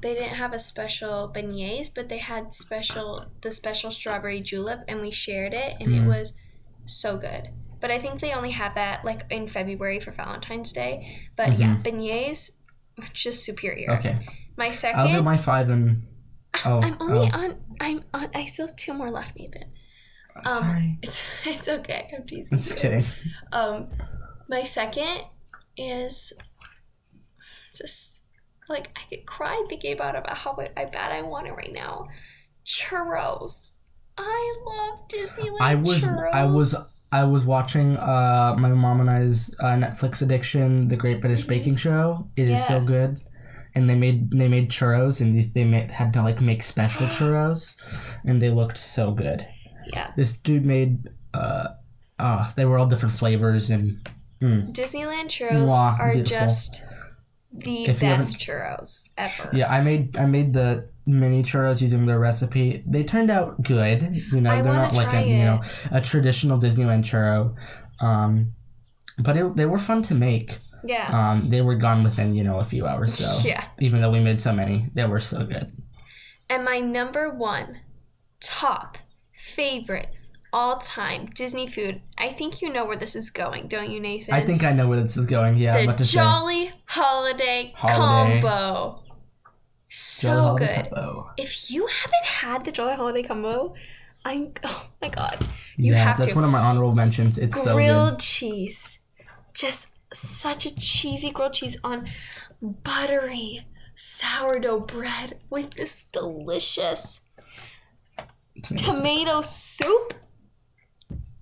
[0.00, 5.00] they didn't have a special beignets, but they had special the special strawberry julep and
[5.00, 6.06] we shared it and it Mm.
[6.08, 6.32] was
[6.86, 7.50] so good.
[7.80, 11.18] But I think they only have that like in February for Valentine's Day.
[11.36, 12.52] But yeah, beignets
[13.12, 13.88] just superior.
[13.88, 14.08] Mm-hmm.
[14.08, 14.18] okay
[14.56, 16.06] My second i'll do my five and
[16.64, 19.64] oh I'm only oh, on I'm on I still have two more left, Nathan.
[20.46, 22.10] Um, sorry It's it's okay.
[22.16, 22.76] I'm teasing just you.
[22.76, 23.04] kidding
[23.52, 23.88] Um,
[24.48, 25.22] my second
[25.76, 26.32] is
[27.74, 28.22] just
[28.68, 32.08] like I could cry thinking about about how I bad I want it right now.
[32.66, 33.72] Churros.
[34.18, 36.32] I love Disneyland I was churros.
[36.34, 41.20] I was I was watching uh my mom and I's uh, Netflix addiction, The Great
[41.20, 41.48] British Mhm.
[41.48, 42.28] Baking Show.
[42.36, 43.20] It is so good,
[43.74, 47.06] and they made they made churros and they, they made, had to like make special
[47.16, 47.74] churros,
[48.26, 49.46] and they looked so good.
[49.92, 50.12] Yeah.
[50.16, 51.68] This dude made uh,
[52.18, 54.08] uh they were all different flavors and
[54.40, 54.72] mm.
[54.72, 56.46] Disneyland churros Mwah, are beautiful.
[56.46, 56.84] just
[57.52, 59.50] the If best churros ever.
[59.52, 59.70] yeah.
[59.70, 62.82] I made I made the mini churros using their recipe.
[62.86, 64.22] They turned out good.
[64.32, 67.54] You know, I they're not like a you know a traditional Disneyland churro.
[68.00, 68.52] Um,
[69.18, 70.58] but it, they were fun to make.
[70.84, 71.06] Yeah.
[71.12, 73.38] Um, they were gone within you know a few hours though.
[73.44, 73.64] Yeah.
[73.80, 75.72] Even though we made so many, they were so good.
[76.48, 77.80] And my number one
[78.40, 78.98] top
[79.32, 80.08] favorite
[80.52, 82.02] all time Disney food.
[82.18, 84.34] I think you know where this is going, don't you, Nathan?
[84.34, 85.56] I think I know where this is going.
[85.56, 86.18] Yeah, I'm the about to say.
[86.18, 88.40] Jolly Holiday, Holiday.
[88.40, 89.02] Combo.
[89.88, 90.90] So Jolly good.
[90.90, 91.30] Combo.
[91.38, 93.74] If you haven't had the Jolly Holiday Combo,
[94.24, 95.38] I'm oh my god.
[95.76, 96.34] You yeah, have that's to.
[96.34, 97.38] one of my honorable mentions.
[97.38, 98.98] It's so grilled cheese.
[99.54, 102.08] Just such a cheesy grilled cheese on
[102.60, 107.20] buttery sourdough bread with this delicious
[108.62, 110.14] Tomato soup.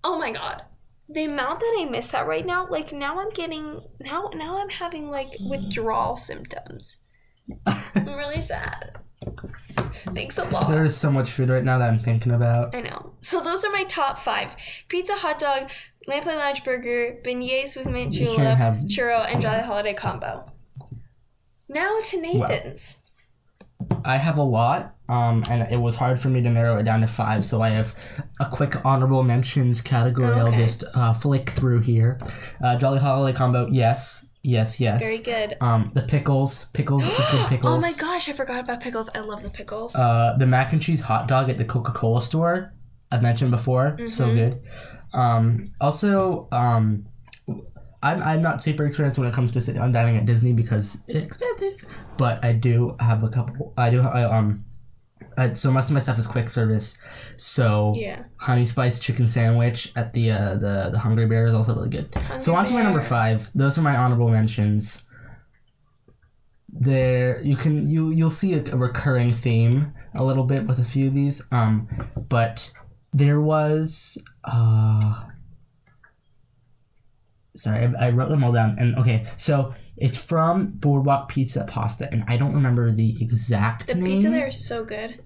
[0.02, 0.62] Oh my god.
[1.08, 4.68] The amount that I miss that right now, like now I'm getting now now I'm
[4.70, 7.06] having like withdrawal symptoms.
[7.66, 8.98] I'm really sad.
[9.92, 10.68] Thanks a lot.
[10.68, 12.74] There is so much food right now that I'm thinking about.
[12.74, 13.12] I know.
[13.20, 14.56] So those are my top five:
[14.88, 15.70] pizza, hot dog,
[16.08, 20.50] Lamplight Lounge burger, beignets with mint You julep, have- churro, and Jolly Holiday combo.
[21.68, 22.96] Now to Nathan's.
[24.04, 27.00] I have a lot, um, and it was hard for me to narrow it down
[27.00, 27.44] to five.
[27.44, 27.94] So I have
[28.38, 30.32] a quick honorable mentions category.
[30.40, 32.20] I'll just uh, flick through here.
[32.64, 35.00] Uh, Jolly Holiday combo, yes, yes, yes.
[35.02, 35.56] Very good.
[35.60, 37.74] Um, the pickles, pickles, good pickles.
[37.76, 39.08] Oh my gosh, I forgot about pickles.
[39.14, 39.94] I love the pickles.
[39.96, 42.72] Uh, the mac and cheese hot dog at the Coca Cola store.
[43.12, 44.34] I've mentioned before, so Mhm.
[44.36, 44.62] good.
[45.12, 47.06] Um, also, um,
[48.02, 50.98] I'm, I'm not super experienced when it comes to sit down dining at Disney because
[51.08, 51.84] it's expensive.
[52.16, 53.74] But I do have a couple.
[53.76, 54.64] I do I, um.
[55.36, 56.96] I, so most of my stuff is quick service.
[57.36, 58.24] So Yeah.
[58.36, 62.08] honey spice chicken sandwich at the uh, the the Hungry Bear is also really good.
[62.38, 63.50] so on to my number five.
[63.54, 65.04] Those are my honorable mentions.
[66.72, 70.84] There you can you you'll see a, a recurring theme a little bit with a
[70.84, 71.42] few of these.
[71.50, 71.88] Um,
[72.28, 72.70] but
[73.12, 75.24] there was uh.
[77.56, 78.76] Sorry, I, I wrote them all down.
[78.78, 83.94] And okay, so it's from Boardwalk Pizza Pasta, and I don't remember the exact The
[83.94, 85.20] name pizza there is so good.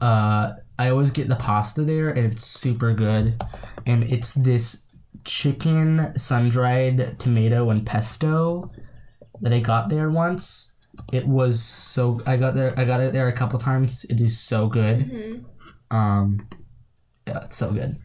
[0.00, 3.38] uh I always get the pasta there and it's super good.
[3.86, 4.82] And it's this
[5.24, 8.70] chicken sun-dried tomato and pesto
[9.42, 10.72] that I got there once.
[11.12, 14.06] It was so I got there I got it there a couple times.
[14.08, 15.02] It is so good.
[15.02, 16.48] hmm Um
[17.26, 17.98] yeah, it's so good.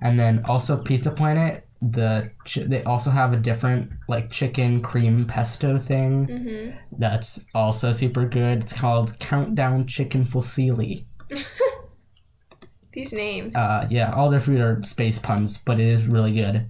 [0.00, 5.24] And then also Pizza Planet, the chi- they also have a different like chicken cream
[5.24, 8.64] pesto thing hmm that's also super good.
[8.64, 11.06] It's called Countdown Chicken Fusilli.
[12.92, 13.54] These names.
[13.56, 16.68] Uh, yeah, all their food are space puns, but it is really good.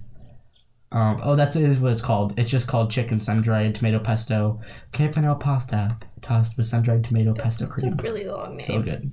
[0.93, 2.37] Um, oh, that's is what it's called.
[2.37, 7.93] It's just called chicken sun-dried tomato pesto, campanile pasta tossed with sun-dried tomato pesto cream.
[7.93, 8.67] it's a really long name.
[8.67, 9.11] So good.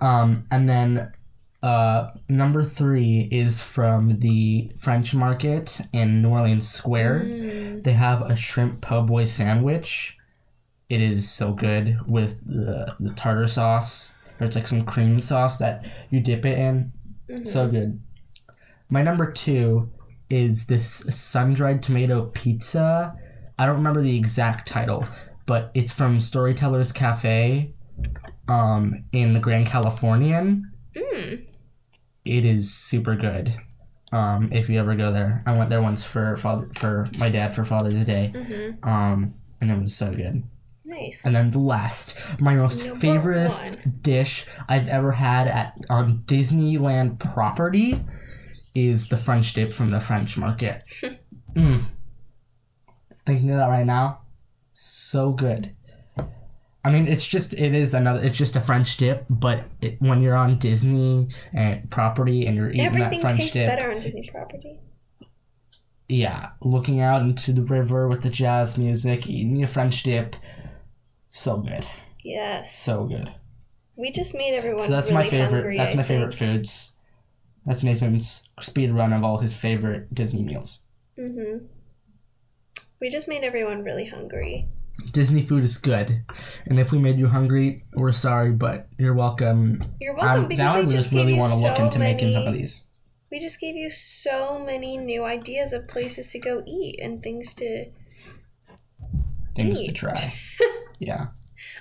[0.00, 1.12] Um, and then
[1.62, 7.20] uh, number three is from the French Market in New Orleans Square.
[7.24, 7.82] Mm.
[7.84, 10.16] They have a shrimp po' boy sandwich.
[10.88, 14.12] It is so good with the, the tartar sauce.
[14.40, 16.92] Or it's like some cream sauce that you dip it in.
[17.30, 17.46] Mhm.
[17.46, 18.00] So good.
[18.90, 19.90] My number two
[20.28, 23.14] is this sun dried tomato pizza.
[23.58, 25.06] I don't remember the exact title,
[25.46, 27.72] but it's from Storytellers Cafe
[28.48, 30.72] um, in the Grand Californian.
[30.96, 31.46] Mm.
[32.24, 33.56] It is super good.
[34.12, 37.54] Um, if you ever go there, I went there once for father for my dad
[37.54, 38.28] for Father's Day.
[38.28, 40.42] hmm Um, and it was so good.
[40.84, 41.24] Nice.
[41.24, 43.98] And then the last, my most Number favorite one.
[44.02, 48.04] dish I've ever had at on Disneyland property
[48.74, 50.84] is the French dip from the French market.
[51.56, 51.82] mm.
[53.24, 54.20] Thinking of that right now,
[54.72, 55.74] so good.
[56.84, 58.22] I mean, it's just it is another.
[58.24, 62.70] It's just a French dip, but it, when you're on Disney and property and you're
[62.70, 64.80] eating Everything that French tastes dip, better on Disney property.
[66.08, 70.34] yeah, looking out into the river with the jazz music, eating your French dip,
[71.28, 71.86] so good,
[72.24, 72.76] Yes.
[72.76, 73.32] so good.
[73.96, 74.84] we just made everyone.
[74.86, 75.52] So that's really my favorite.
[75.60, 76.94] Hungry, that's I my favorite foods.
[77.64, 80.80] That's Nathan's speed run of all his favorite Disney meals.
[81.16, 81.66] Mhm.
[83.00, 84.68] We just made everyone really hungry.
[85.12, 86.22] Disney food is good,
[86.66, 89.84] and if we made you hungry, we're sorry, but you're welcome.
[90.00, 91.84] You're welcome Um, because now we just just gave really you want to look so
[91.84, 92.84] into making some of many- these.
[93.30, 97.54] We just gave you so many new ideas of places to go eat and things
[97.54, 97.86] to.
[99.56, 100.34] things to try.
[100.98, 101.28] Yeah,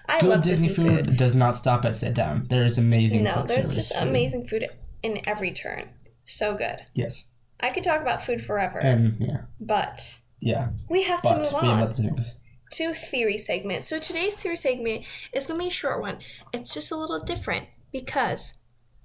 [0.09, 1.17] I good love Disney, Disney, food, food.
[1.17, 2.47] does not stop at sit down.
[2.49, 3.23] There is amazing.
[3.23, 4.07] No, there's just food.
[4.07, 4.67] amazing food
[5.03, 5.89] in every turn.
[6.25, 6.77] So good.
[6.95, 7.25] Yes,
[7.59, 10.69] I could talk about food forever, and yeah, but yeah.
[10.89, 12.25] we have to But move we have on.
[12.71, 13.83] To theory segment.
[13.83, 16.19] So today's theory segment is gonna be a short one.
[16.53, 18.57] It's just a little different because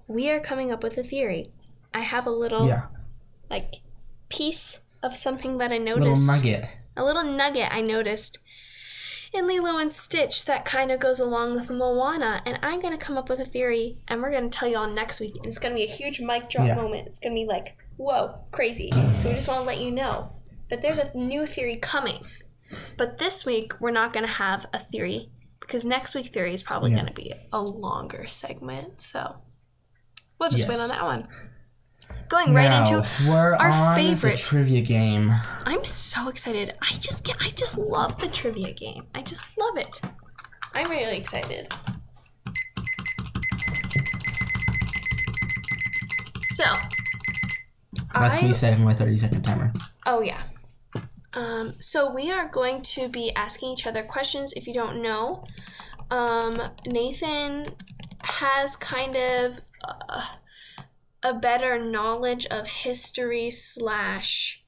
[0.08, 1.48] we are coming up with a theory.
[1.92, 2.86] I have a little Yeah,
[3.50, 3.74] like
[4.28, 6.06] piece of something that I noticed.
[6.06, 6.64] A little nugget.
[6.96, 8.38] a little nugget I noticed
[9.32, 13.16] in Lilo and Stitch that kind of goes along with Moana, and I'm gonna come
[13.18, 15.74] up with a theory, and we're gonna tell you all next week, and it's gonna
[15.74, 16.74] be a huge mic drop Yeah.
[16.76, 17.06] moment.
[17.06, 18.90] It's gonna be like, whoa, crazy.
[19.18, 20.32] So we just want to let you know
[20.70, 22.24] that there's a new theory coming.
[22.96, 26.90] But this week we're not gonna have a theory because next week theory is probably
[26.92, 26.98] Yeah.
[26.98, 29.00] gonna be a longer segment.
[29.00, 29.36] So
[30.38, 31.28] we'll just wait on that one.
[32.28, 34.38] Going right now, into our favorite.
[34.38, 35.32] trivia game.
[35.64, 36.72] I'm so excited.
[36.82, 39.06] I just get I just love the trivia game.
[39.14, 40.00] I just love it.
[40.74, 41.72] I'm really excited.
[46.54, 46.64] So
[48.14, 49.72] That's I me setting my thirty second timer.
[50.06, 50.42] oh yeah.
[51.36, 54.52] Um, so we are going to be asking each other questions.
[54.56, 55.44] If you don't know,
[56.10, 57.64] um, Nathan
[58.24, 60.22] has kind of uh,
[61.22, 64.64] a better knowledge of history slash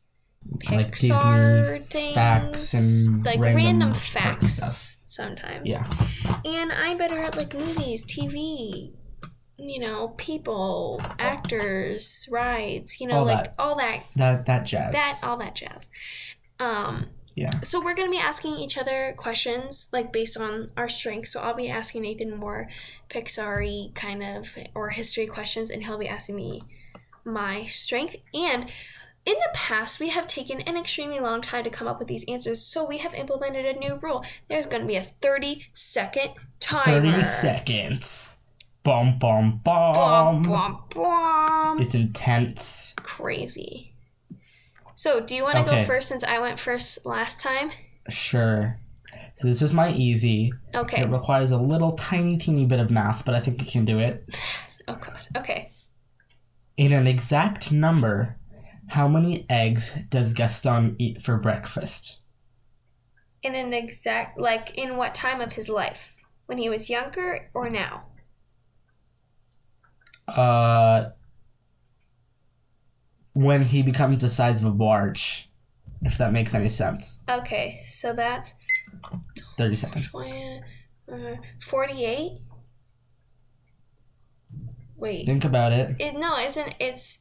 [0.70, 4.96] Like Pixar Disney things, facts and like random random, facts stuff.
[5.08, 5.62] sometimes.
[5.66, 5.88] Yeah.
[6.44, 8.92] And I'm better at like movies, TV,
[9.60, 13.54] you know, people, actors, rides, you know, All like that.
[13.58, 14.92] all that That that jazz.
[14.94, 15.88] that all that jazz.
[16.60, 17.60] Um yeah.
[17.60, 21.32] so we're gonna be asking each other questions like based on our strengths.
[21.32, 22.68] So I'll be asking Nathan more
[23.10, 26.62] Pixar kind of or history questions and he'll be asking me
[27.24, 28.68] my strength and
[29.28, 32.24] in the past, we have taken an extremely long time to come up with these
[32.28, 34.24] answers, so we have implemented a new rule.
[34.48, 36.30] There's going to be a 30 second
[36.60, 37.12] timer.
[37.12, 38.38] 30 seconds.
[38.84, 40.42] Bum, bum, Bum, bum.
[40.44, 41.78] bum, bum.
[41.82, 42.94] It's intense.
[42.96, 43.92] Crazy.
[44.98, 47.70] So, do you want to go first since I went first last time?
[48.08, 48.80] Sure.
[49.36, 50.52] So this is my easy.
[50.74, 51.02] Okay.
[51.02, 54.00] It requires a little tiny, teeny bit of math, but I think you can do
[54.00, 54.28] it.
[54.88, 55.18] Oh, God.
[55.36, 55.70] Okay.
[56.78, 58.38] In an exact number,
[58.86, 62.20] how many eggs does Gaston eat for breakfast?
[63.42, 66.16] In an exact, like, in what time of his life?
[66.46, 68.04] When he was younger or now?
[70.26, 71.10] Uh,
[73.38, 75.48] when he becomes the size of a barge,
[76.02, 77.20] if that makes any sense.
[77.30, 78.56] Okay, so that's
[79.56, 80.10] 30 seconds.
[80.10, 80.60] 20,
[81.12, 81.16] uh,
[81.62, 82.40] 48?
[84.96, 85.24] Wait.
[85.24, 85.94] Think about it.
[86.00, 87.18] It, no, isn't it's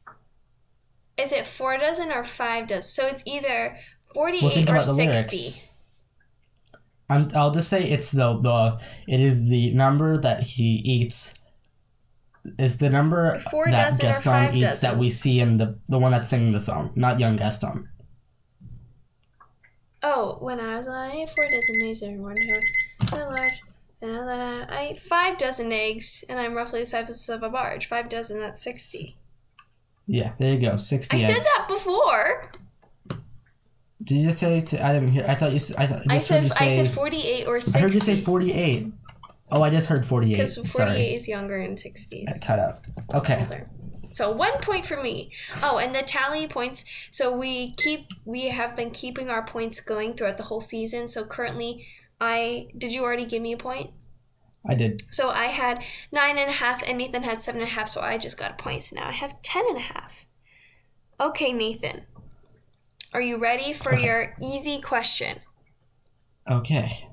[1.16, 2.82] is it four dozen or five dozen?
[2.82, 3.76] So it's either
[4.12, 5.36] forty Well, think or sixty.
[5.36, 5.72] lyrics.
[7.08, 11.34] I'm, I'll just say it's the the it is the number that he eats.
[12.58, 14.90] Is the number Four that Gaston eats dozen?
[14.90, 17.88] that we see in the the one that's singing the song, not young Gaston.
[20.02, 22.36] Oh, when I was like four dozen eggs and one
[23.12, 23.60] a large,
[24.00, 27.86] and then I ate five dozen eggs, and I'm roughly the size of a barge.
[27.86, 29.16] Five dozen, that's sixty.
[30.06, 30.76] Yeah, there you go.
[30.76, 31.16] Sixty.
[31.16, 32.50] I said that before.
[34.02, 34.56] Did you just say?
[34.56, 34.60] I
[34.92, 35.26] didn't hear.
[35.28, 35.60] I thought you.
[35.76, 36.02] I thought.
[36.08, 36.66] I I said you say.
[36.66, 37.78] I said forty eight or sixty.
[37.78, 38.92] I heard you say forty-eight.
[39.50, 40.32] Oh, I just heard forty-eight.
[40.34, 42.80] because forty Sorry, is younger and sixty I cut out.
[43.14, 43.38] Okay.
[43.40, 43.70] older.
[44.12, 45.30] So one point for me.
[45.62, 46.84] Oh, and the tally points.
[47.10, 51.08] So we keep we have been keeping our points going throughout the whole season.
[51.08, 51.86] So currently,
[52.20, 53.90] I did you already give me a point?
[54.68, 55.02] I did.
[55.10, 55.82] So I had
[56.12, 57.88] nine and a half, and Nathan had seven and a half.
[57.88, 58.82] So I just got a point.
[58.82, 60.26] So now I have ten and a half.
[61.20, 62.02] Okay, Nathan.
[63.14, 64.04] Are you ready for Okay.
[64.04, 65.38] your easy question?
[66.50, 67.08] Okay.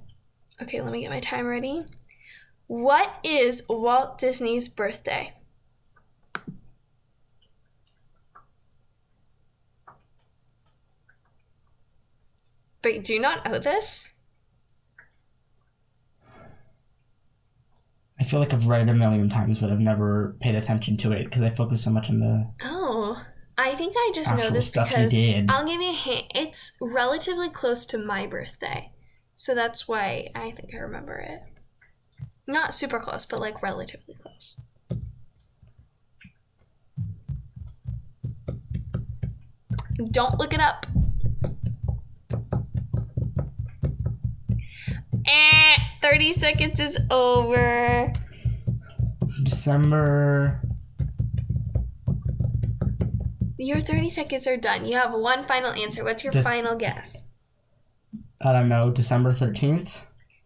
[0.62, 1.86] Okay, let me get my time ready.
[2.68, 5.34] What is Walt Disney's birthday?
[12.84, 14.12] Wait, do you not know this?
[18.20, 21.12] I feel like I've read it a million times, but I've never paid attention to
[21.12, 23.22] it because I focus so much on the Oh,
[23.58, 25.14] I think I just know this because.
[25.50, 26.26] I'll give you a hint.
[26.34, 28.92] It's relatively close to my birthday.
[29.36, 31.42] So that's why I think I remember it.
[32.48, 34.56] Not super close, but like relatively close.
[40.12, 40.86] Don't look it up.
[45.28, 48.14] Eh, 30 seconds is over.
[49.44, 50.62] December.
[53.58, 54.86] Your 30 seconds are done.
[54.86, 56.04] You have one final answer.
[56.04, 57.24] What's your final guess?
[58.42, 58.92] I don't know.
[58.92, 60.06] December thirteenth,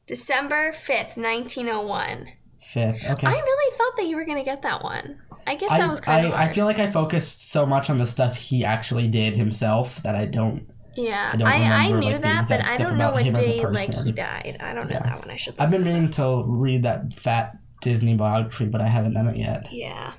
[0.09, 2.29] December 5th, 1901.
[2.63, 3.05] fifth.
[3.05, 3.27] Okay.
[3.27, 5.21] I really thought that you were going to get that one.
[5.45, 6.49] I guess I, that was kind I, of hard.
[6.49, 10.15] I feel like I focused so much on the stuff he actually did himself that
[10.15, 10.67] I don't.
[10.95, 13.93] yeah, I don't I, I, knew like, that, but I don't know what day like
[13.93, 14.57] he died.
[14.59, 15.03] I don't know Yeah.
[15.03, 15.29] that one.
[15.29, 19.13] I should look I've been meaning to read that fat Disney biography, but I haven't
[19.13, 19.71] done it yet.
[19.71, 20.13] Yeah.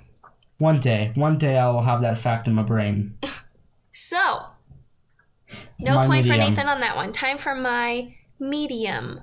[0.59, 3.19] One day, one day I will have that fact in my brain.
[3.93, 4.47] So,
[5.79, 6.51] no My point for medium.
[6.55, 7.13] Nathan on that one.
[7.13, 9.21] Time for my medium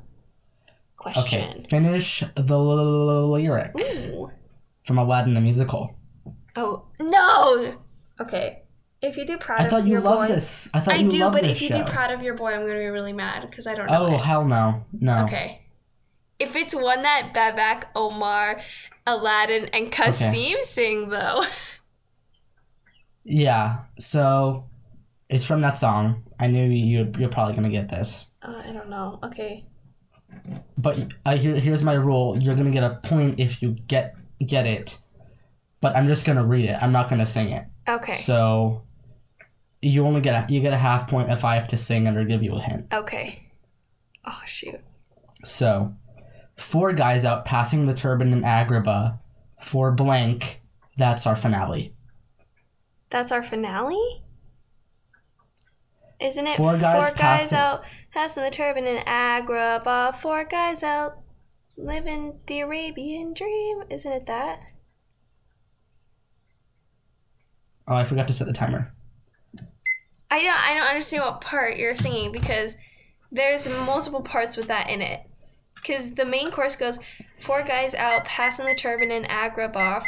[0.98, 1.24] question.
[1.24, 4.30] Okay, finish the l- l- lyric Ooh.
[4.84, 5.96] from Aladdin the musical.
[6.56, 7.76] Oh, no!
[8.20, 8.64] Okay.
[9.00, 10.70] If you do proud I of thought you your loved boy, this.
[10.74, 11.14] I thought you loved this.
[11.14, 11.84] I you do, loved but this if you show.
[11.84, 14.08] do proud of your boy, I'm going to be really mad because I don't know
[14.08, 14.22] oh it.
[14.22, 15.24] hell no, no.
[15.26, 15.62] Okay.
[16.40, 18.60] If it's one that Babkak, Omar,
[19.06, 21.44] Aladdin, and Kasim sing, though.
[23.24, 24.66] Yeah, so
[25.30, 26.24] it's from that song.
[26.40, 28.26] I knew you you're probably gonna get this.
[28.42, 29.20] Uh, I don't know.
[29.24, 29.66] Okay.
[30.78, 34.16] But uh, here, here's my rule: you're gonna get a point if you get
[34.46, 34.98] get it.
[35.82, 36.78] But I'm just gonna read it.
[36.82, 37.66] I'm not gonna sing it.
[37.88, 38.16] Okay.
[38.16, 38.84] So
[39.82, 42.18] you only get a, you get a half point if I have to sing it
[42.18, 42.94] or give you a hint.
[42.94, 43.44] Okay.
[44.26, 44.80] Oh, shoot.
[45.44, 45.94] So
[46.58, 49.20] four guys out passing the turban in Agrabah
[49.62, 50.62] for blank.
[50.98, 51.94] That's our finale.
[53.10, 54.24] That's our finale?
[56.20, 60.16] Isn't it Four four guys guys, passing- out passing the turban in Agrabah?
[60.16, 61.20] Four guys out
[61.78, 63.84] living the Arabian dream?
[63.90, 64.60] Isn't it that?
[67.88, 68.92] Oh, I forgot to set the timer.
[70.30, 72.76] I don't I don't understand what part you're singing because
[73.32, 75.22] there's multiple parts with that in it.
[75.76, 76.98] Because the main chorus goes,
[77.40, 80.04] four guys out passing the turban in Agrabah,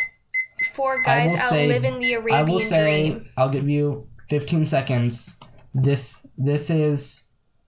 [0.73, 3.29] four guys out say- living the Arabian I will say dream.
[3.37, 5.37] I'll give you 15 seconds.
[5.73, 7.23] This this is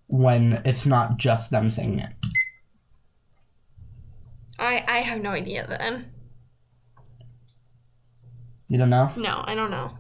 [0.08, 2.12] when it's not just them singing it.
[4.60, 6.06] I I have no idea then.
[8.68, 9.12] You don't know?
[9.18, 9.92] No, I don't know.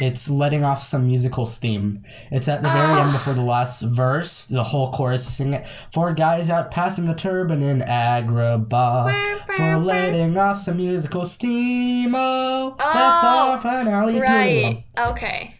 [0.00, 2.02] It's letting off some musical steam.
[2.30, 3.02] It's at the very Ah.
[3.04, 4.46] end before the last verse.
[4.46, 5.66] The whole chorus is singing it.
[5.92, 12.14] Four guys out passing the turban in Agrabah for letting off some musical steam.
[12.16, 12.90] Oh, that's
[13.22, 14.18] Oh, our finale.
[14.20, 14.84] Right.
[14.98, 15.51] Okay.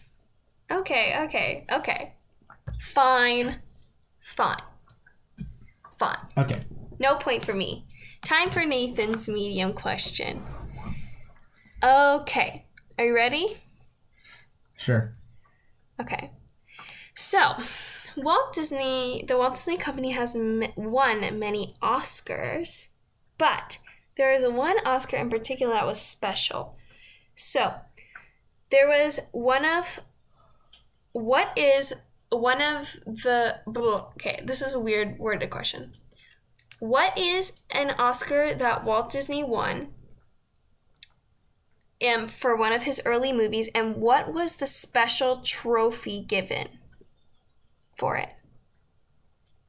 [0.73, 2.15] Okay, okay, okay.
[2.81, 3.61] Fine.
[4.21, 4.63] Fine.
[5.99, 6.19] Fine.
[6.39, 6.61] Okay.
[6.99, 7.85] No point for me.
[8.23, 10.43] Time for Nathan's medium question.
[11.83, 12.67] Okay.
[12.99, 13.59] Are you ready?
[14.77, 15.13] Sure.
[16.01, 16.31] Okay.
[17.15, 17.57] So,
[18.17, 22.89] Walt Disney, the Walt Disney Company has m- won many Oscars,
[23.39, 23.79] but
[24.17, 26.77] there is one Oscar in particular that was special.
[27.35, 27.75] So,
[28.71, 30.01] there was one of
[31.13, 31.93] what is
[32.31, 33.61] one of the
[34.15, 35.93] okay, this is a weird worded question.
[36.79, 39.93] What is an Oscar that Walt Disney won
[42.07, 46.69] um, for one of his early movies, and what was the special trophy given
[47.97, 48.35] for it?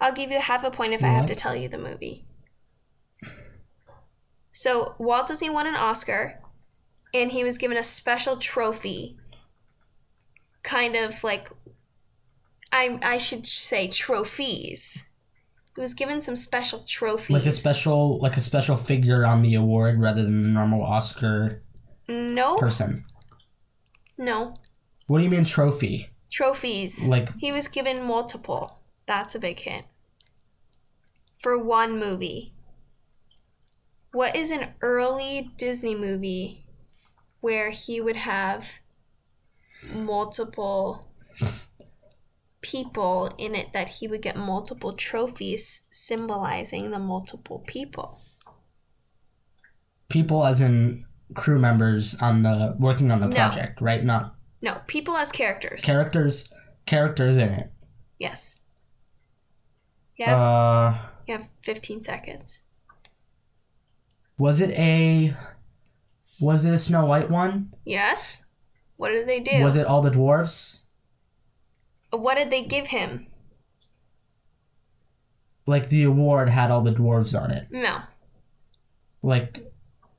[0.01, 2.25] I'll give you half a point if I have to tell you the movie.
[4.51, 6.41] So, Walt Disney won an Oscar,
[7.13, 9.17] and he was given a special trophy.
[10.64, 11.49] Kind of like,
[12.72, 15.05] I, I should say trophies.
[15.76, 17.36] He was given some special trophies.
[17.36, 21.64] Like a special, like a special figure on the award rather than the normal Oscar
[22.07, 23.05] no, person.
[24.18, 24.53] no.
[25.07, 26.09] What do you mean trophy?
[26.30, 27.07] Trophies.
[27.07, 28.80] Like He was given multiple.
[29.05, 29.86] That's a big hint.
[31.39, 32.53] For one movie.
[34.11, 36.66] What is an early Disney movie
[37.41, 38.80] where he would have
[39.93, 41.11] multiple
[42.61, 48.19] people in it that he would get multiple trophies symbolizing the multiple people?
[50.09, 51.03] people, as in
[51.34, 53.34] crew members on the working on the No.
[53.36, 54.03] project, right?
[54.05, 55.81] Not No, people as characters.
[55.81, 56.47] characters.
[56.86, 57.71] Characters in it.
[58.19, 58.59] yes.
[60.15, 62.61] You Uh, you have 15 seconds.
[64.38, 65.36] was it a?
[66.39, 67.73] Was it a Snow White one?
[67.84, 68.42] Yes?
[69.04, 69.62] What did they do?
[69.62, 70.84] Was it all the dwarves?
[72.12, 73.28] What did they give him?
[75.66, 77.68] Like the award had all the dwarves on it.
[77.70, 77.99] No.
[79.22, 79.70] Like,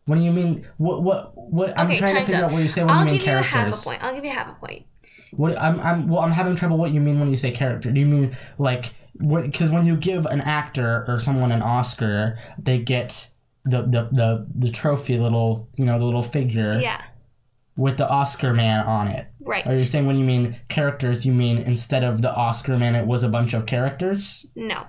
[0.05, 0.67] what do you mean?
[0.77, 1.81] What what what?
[1.81, 2.51] I'm trying to figure up.
[2.51, 3.75] out what you say when I'll you mean give you a characters.
[3.75, 4.05] half a point.
[4.05, 4.85] I'll give you half a point.
[5.31, 7.91] What I'm I'm well I'm having trouble what you mean when you say character.
[7.91, 12.39] Do you mean like what because when you give an actor or someone an Oscar,
[12.59, 13.31] they get
[13.65, 17.01] the the the, the trophy little you know the little figure Yeah.
[17.77, 19.27] With the Oscar man on it.
[19.41, 19.67] Right.
[19.67, 23.07] Are you saying when you mean characters, you mean instead of the Oscar man, it
[23.07, 24.47] was a bunch of characters?
[24.55, 24.85] No.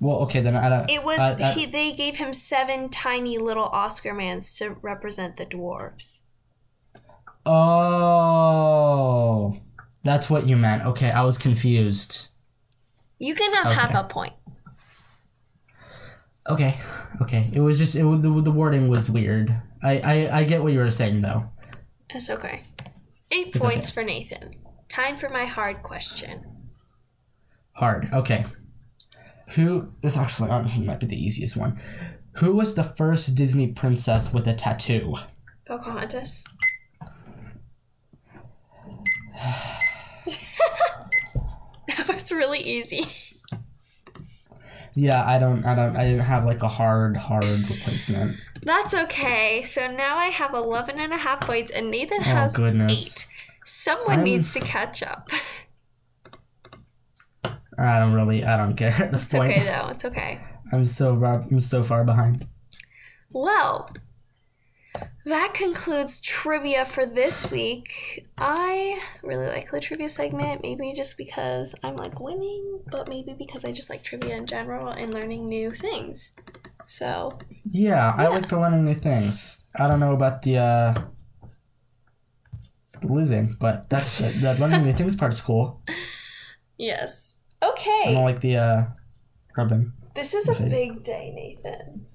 [0.00, 0.90] Well, okay then I don't.
[0.90, 5.36] It was I- I- he they gave him seven tiny little Oscar mans to represent
[5.36, 6.22] the dwarves.
[7.46, 9.56] Oh,
[10.04, 10.84] that's what you meant.
[10.84, 12.28] Okay, I was confused.
[13.18, 13.98] You can have half Okay.
[13.98, 14.32] a point.
[16.48, 16.76] Okay,
[17.22, 17.50] okay.
[17.52, 19.50] It was just it the the wording was weird.
[19.86, 21.48] I I I get what you were saying though.
[22.10, 22.64] It's okay.
[23.30, 23.94] Eight It's points okay.
[23.94, 24.54] for Nathan.
[24.88, 26.44] Time for my hard question.
[27.72, 28.08] Hard.
[28.12, 28.44] Okay.
[29.50, 29.92] Who?
[30.02, 31.80] This actually honestly might be the easiest one.
[32.36, 35.14] Who was the first Disney princess with a tattoo?
[35.66, 36.44] Pocahontas.
[41.86, 43.06] that was really easy.
[44.94, 48.36] Yeah, I don't, I don't, I didn't have like a hard, hard replacement.
[48.66, 49.62] That's okay.
[49.62, 53.28] So now I have 11 and a half points and Nathan Oh has eight.
[53.64, 55.30] Someone I'm- needs to catch up.
[57.78, 59.50] I don't really, I don't care at this It's point.
[59.50, 59.88] okay though.
[59.90, 60.40] It's okay.
[60.72, 62.46] I'm so, far- I'm so far behind.
[63.30, 63.88] Well,
[65.26, 68.26] that concludes trivia for this week.
[68.38, 73.64] I really like the trivia segment, maybe just because I'm like winning, but maybe because
[73.64, 76.32] I just like trivia in general and learning new things.
[76.86, 79.58] So, Yeah, I like to learn new things.
[79.74, 80.94] I don't know about the uh
[83.00, 85.82] the losing, but that's the, the learning new things part's cool.
[86.78, 87.38] yes.
[87.62, 88.04] Okay.
[88.06, 88.84] I don't like the uh
[89.56, 89.92] rubbing.
[90.14, 90.68] This is a Okay.
[90.68, 92.06] big day, Nathan.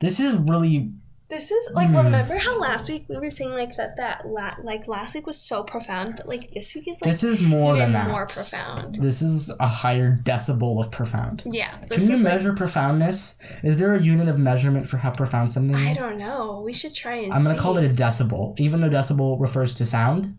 [0.00, 0.92] This is really
[1.30, 1.96] This is like Hmm.
[1.98, 5.40] remember how last week we were saying like that that la- like last week was
[5.40, 8.08] so profound, but like this week is like this is more even than that.
[8.08, 8.96] more profound.
[8.96, 11.44] This is a higher decibel of profound.
[11.46, 13.36] Yeah, Can you is like measure profoundness?
[13.62, 15.88] Is there a unit of measurement for how profound something is?
[15.88, 16.62] I don't know.
[16.64, 17.62] We should try and I'm gonna see.
[17.62, 18.58] call it a decibel.
[18.58, 20.36] Even though decibel refers to sound,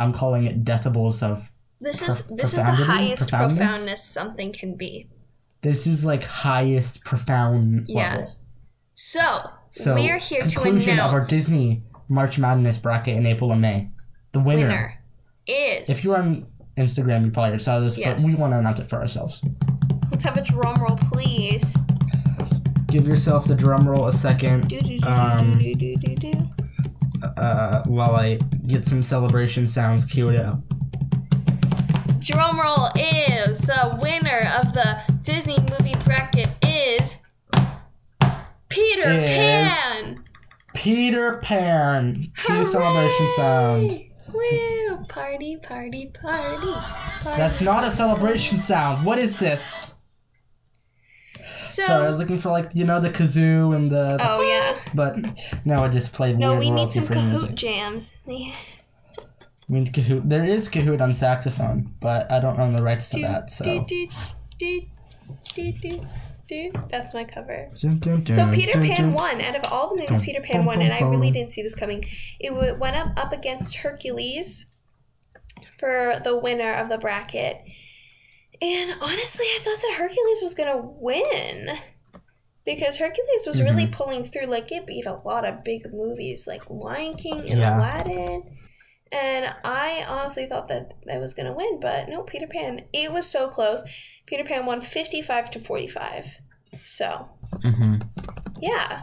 [0.00, 1.50] I'm calling it decibels of.
[1.80, 3.58] This is this is the highest Profoundness?
[3.58, 5.08] profoundness something can be.
[5.62, 8.16] This is like highest profound Yeah.
[8.16, 8.36] level.
[8.94, 13.52] So, So we're here to conclusion announce of our Disney March Madness bracket in April
[13.52, 13.88] and May.
[14.32, 14.60] The winner.
[14.66, 14.98] winner
[15.46, 15.88] is.
[15.88, 16.46] If you're on
[16.76, 18.22] Instagram, you probably saw this, Yes.
[18.22, 19.40] but we want to announce it for ourselves.
[20.10, 21.74] let's have a drum roll, please.
[22.88, 26.32] Give yourself the drum roll a second Do, do, do, Um, do, do, do, do,
[26.32, 26.50] do.
[27.38, 30.60] uh, while I get some celebration sounds queued up.
[32.20, 37.16] Drum roll is the winner of the Disney movie bracket is
[38.72, 40.24] Peter Pan.
[40.74, 42.32] Peter Pan.
[42.36, 44.00] Cue celebration sound.
[44.32, 45.04] Woo!
[45.08, 46.06] Party, party, party.
[46.12, 47.36] party.
[47.36, 49.04] That's not a celebration sound.
[49.04, 49.94] What is this?
[51.56, 51.82] so.
[51.82, 54.16] Sorry, I was looking for like you know the kazoo and the.
[54.20, 54.78] oh yeah.
[54.94, 55.16] But
[55.64, 57.54] no, I just played No, we need some Kahoot music.
[57.54, 58.18] jams.
[58.26, 58.52] Yeah.
[59.68, 60.28] We need Kahoot.
[60.28, 63.48] There is Kahoot on saxophone, but I don't own the rights to Do, that.
[63.50, 63.84] So.
[63.84, 64.08] do,
[64.58, 64.82] do,
[66.48, 66.72] do.
[66.90, 67.70] That's my cover.
[67.80, 69.12] Dun, dun, So Peter dun, Pan dun.
[69.14, 69.40] won.
[69.40, 71.74] Out of all the movies, Dun, Peter Pan won, and I really didn't see this
[71.74, 72.04] coming.
[72.40, 74.66] It went up up against Hercules
[75.78, 77.60] for the winner of the bracket,
[78.60, 81.70] and honestly, I thought that Hercules was gonna win
[82.64, 83.92] because Hercules was really Mm-hmm.
[83.94, 84.46] pulling through.
[84.46, 87.76] Like it beat a lot of big movies like Lion King and Yeah.
[87.78, 88.56] Aladdin.
[89.10, 92.82] And I honestly thought that that was gonna win, but no, Peter Pan.
[92.92, 93.82] It was so close.
[94.32, 96.24] Peter Pan won fifty-five to forty-five.
[96.82, 97.28] So
[97.62, 98.02] Mhm.
[98.62, 99.02] yeah,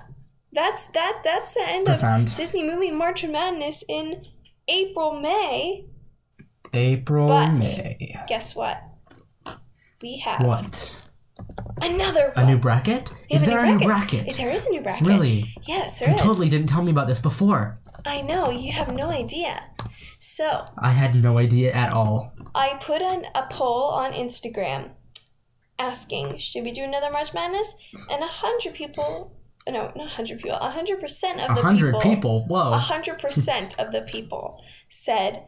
[0.51, 1.21] that's that.
[1.23, 4.25] That's the end of Disney movie March of Madness in
[4.67, 5.86] April, May.
[6.73, 8.15] April, But- May.
[8.27, 8.82] Guess what?
[10.01, 10.99] We have What?
[11.84, 13.11] another A new bracket?
[13.30, 14.36] We Is there a new bracket?
[14.36, 15.05] There is a new bracket.
[15.05, 15.53] Really?
[15.61, 16.21] Yes, there You is.
[16.21, 17.80] totally didn't tell me about this before.
[18.03, 19.61] I know you have no idea.
[20.17, 22.32] So I had no idea at all.
[22.55, 24.91] I put on a poll on Instagram
[25.80, 27.75] asking, should we do another March Madness?
[28.11, 29.36] And a hundred people,
[29.67, 32.45] no, not a hundred people, a hundred percent of the hundred people, people.
[32.47, 32.71] Whoa.
[32.71, 35.45] a hundred percent of the people said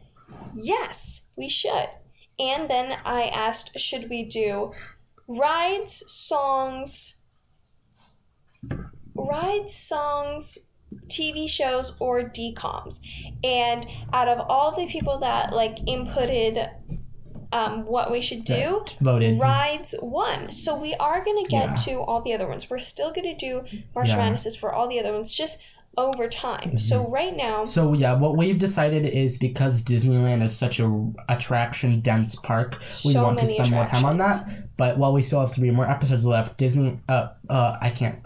[0.53, 1.89] yes, we should.
[2.39, 4.71] And then I asked, should we do
[5.27, 7.17] rides, songs,
[9.13, 10.57] rides, songs,
[11.07, 12.99] TV shows, or DComs?
[13.43, 16.69] And out of all the people that like inputted
[17.52, 19.39] um, what we should do, Voted.
[19.39, 20.52] rides won.
[20.52, 21.76] So we are gonna get Yeah.
[21.86, 22.70] to all the other ones.
[22.70, 23.64] We're still gonna do
[23.95, 24.18] March Yeah.
[24.18, 25.58] Madnesses for all the other ones, just
[25.97, 26.80] over time.
[26.80, 31.99] So right now, So yeah, what we've decided is because Disneyland is such a attraction
[31.99, 34.45] dense park, we So want to spend more time on that.
[34.78, 38.20] But while we still have three more episodes left, Disney uh uh I can't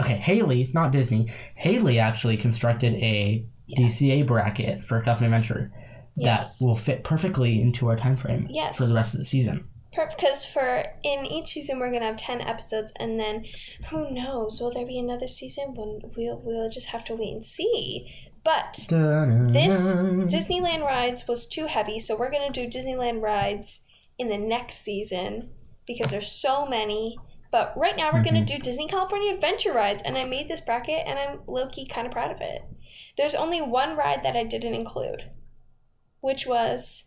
[0.00, 1.26] Okay, Haley, not Disney.
[1.56, 4.00] Haley actually constructed a Yes.
[4.00, 5.70] DCA bracket for California Adventure
[6.16, 6.58] Yes.
[6.58, 8.76] that will fit perfectly into our time frame Yes.
[8.76, 9.68] for the rest of the season.
[9.94, 13.44] because for in each season we're gonna have ten episodes, and then
[13.90, 14.60] who knows?
[14.60, 15.74] Will there be another season?
[15.74, 18.06] When we'll we'll just have to wait and see.
[18.42, 23.82] But this Disneyland rides was too heavy, so we're gonna do Disneyland rides
[24.18, 25.50] in the next season
[25.86, 27.18] because there's so many.
[27.50, 28.56] But right now we're gonna mm-hmm.
[28.56, 32.06] do Disney California Adventure rides, and I made this bracket, and I'm low key kind
[32.06, 32.62] of proud of it.
[33.16, 35.30] There's only one ride that I didn't include,
[36.20, 37.04] which was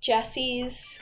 [0.00, 1.00] Jesse's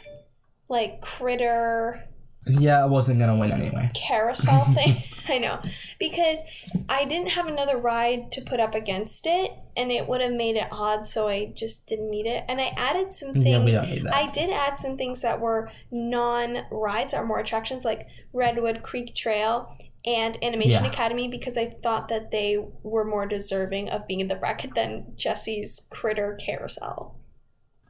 [0.69, 2.09] like critter
[2.47, 3.91] Yeah, I wasn't gonna win anyway.
[3.95, 5.03] carousel thing.
[5.29, 5.61] I know.
[5.99, 6.41] Because
[6.89, 10.57] I didn't have another ride to put up against it and it would have made
[10.57, 12.45] it odd, so I just didn't need it.
[12.49, 13.47] And I added some things.
[13.47, 14.15] Yeah, we don't need that.
[14.15, 19.15] I did add some things that were non rides or more attractions like Redwood Creek
[19.15, 19.77] Trail
[20.07, 20.91] and Animation Yeah.
[20.91, 25.13] Academy because I thought that they were more deserving of being in the bracket than
[25.17, 27.17] Jesse's Critter Carousel.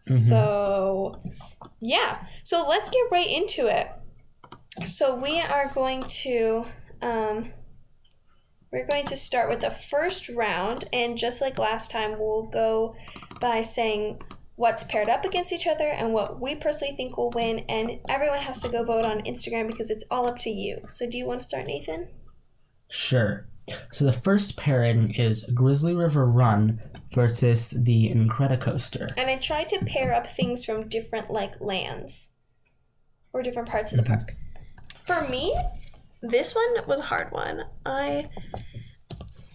[0.09, 0.29] Mhm.
[0.29, 1.21] So,
[1.81, 2.27] yeah.
[2.45, 3.91] So let's get right into it.
[4.87, 6.65] So we are going to
[7.03, 7.53] um,
[8.73, 12.95] we're going to start with the first round, and just like last time, we'll go
[13.41, 14.21] by saying
[14.57, 18.41] what's paired up against each other and what we personally think will win, and everyone
[18.41, 20.81] has to go vote on Instagram because it's all up to you.
[20.89, 22.09] So do you want to start, Nathan?
[22.91, 23.47] Sure.
[23.91, 26.81] So the first pairing is Grizzly River Run
[27.13, 29.09] versus the Incredicoaster.
[29.17, 32.31] And I tried to pair up things from different like lands
[33.33, 34.35] or different parts of the park.
[35.03, 35.57] For me,
[36.23, 37.65] this one was a hard one.
[37.85, 38.29] I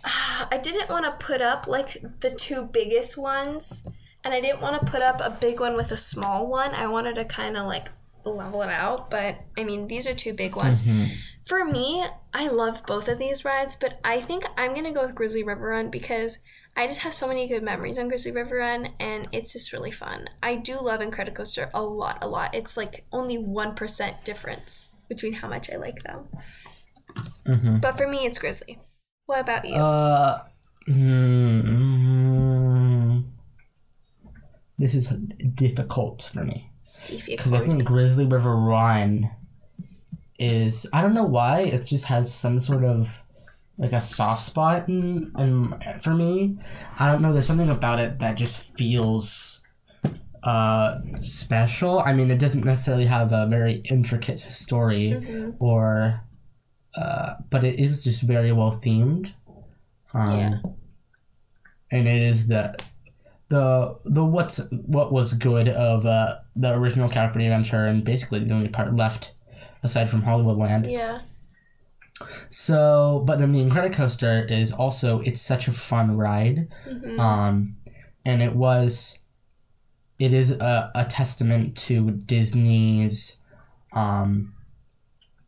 [0.06, 3.88] ah, I didn't want to put up like the two biggest ones,
[4.24, 6.74] and I didn't want to put up a big one with a small one.
[6.76, 7.90] I wanted to kind of like
[8.26, 10.84] level it out, but I mean, these are two big ones.
[11.46, 15.16] For me, I love both of these rides, but I think I'm gonna go with
[15.16, 16.38] Grizzly River Run because
[16.78, 19.92] I just have so many good memories on Grizzly River Run, and it's just really
[19.92, 20.30] fun.
[20.42, 22.54] I do love Incredicoaster a lot, a lot.
[22.54, 26.28] It's like only one percent difference between how much I like them.
[27.46, 27.80] Mm-hmm.
[27.80, 28.80] But for me, it's Grizzly.
[29.26, 29.76] What about you?
[29.76, 30.44] Uh,
[30.88, 31.64] mm,
[34.82, 35.08] this is
[35.56, 36.72] difficult for me
[37.26, 39.30] because I think Grizzly River Run
[40.40, 43.24] is I don't know why it just has some sort of
[43.78, 46.58] like a soft spot in, in for me.
[47.00, 47.32] I don't know.
[47.34, 49.62] There's something about it that just feels
[50.44, 52.00] uh special.
[52.00, 55.56] I mean, it doesn't necessarily have a very intricate story Mhm.
[55.60, 56.22] or
[56.96, 59.32] uh, but it is just very well themed.
[60.14, 60.58] Um, Yeah.
[61.92, 62.76] And it is the
[63.52, 68.54] the the what's what was good of uh, the original California Adventure and basically the
[68.54, 69.34] only part left
[69.84, 70.90] aside from Hollywoodland.
[70.90, 71.22] Yeah.
[72.50, 77.76] So, but then the Incredicoaster is also it's such a fun ride, hmm um,
[78.26, 79.20] and it was,
[80.20, 83.38] it is a, a testament to Disney's,
[83.94, 84.54] um,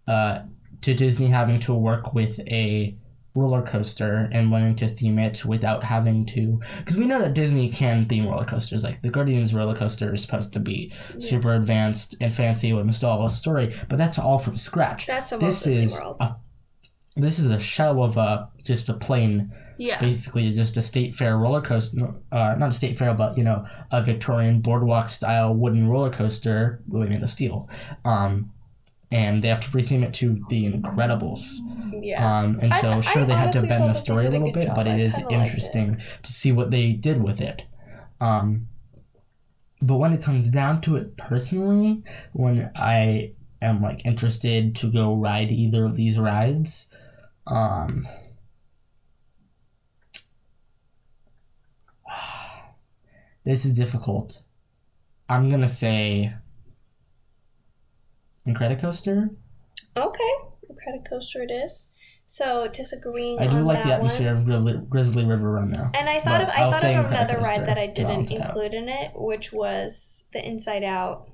[0.08, 0.40] uh,
[0.82, 2.98] to Disney having to work with a
[3.36, 7.70] roller coaster and wanting to theme it without having to, because we know that Disney
[7.70, 8.84] can theme roller coasters.
[8.84, 12.86] Like the Guardians roller coaster is supposed to be super advanced and fancy with a
[12.86, 15.08] nostalgia story, but that's all from scratch.
[15.08, 16.18] That's a this Disney is World.
[16.20, 16.36] a,
[17.16, 20.00] this is a shell of a just a plain Yeah.
[20.00, 23.66] basically just a state fair roller coaster uh, not a state fair but you know
[23.92, 27.70] a victorian boardwalk style wooden roller coaster really made of steel
[28.06, 28.52] um,
[29.20, 31.42] and they have to retheme it to the incredibles
[32.02, 32.22] Yeah.
[32.40, 34.38] um, and so th- sure I they had to bend the story a did a
[34.40, 34.76] little bit job.
[34.76, 35.40] but it is kinda it.
[35.42, 35.88] interesting
[36.24, 37.64] to see what they did with it
[38.20, 38.68] um,
[39.82, 42.04] but when it comes down to it personally
[42.34, 46.90] when i am like interested to go ride either of these rides
[47.48, 48.08] um,
[53.46, 54.42] this is difficult.
[55.30, 56.34] I'm gonna say
[58.48, 59.30] Incredicoaster.
[59.96, 60.34] Okay.
[60.70, 61.88] Incredicoaster it is.
[62.26, 64.38] So disagreeing I do like the atmosphere one.
[64.38, 65.90] of Grizzly, Grizzly River Run though.
[65.94, 68.48] And I thought of I I'll thought of another ride that I didn't it out.
[68.48, 71.28] include in it, which was the Inside Out.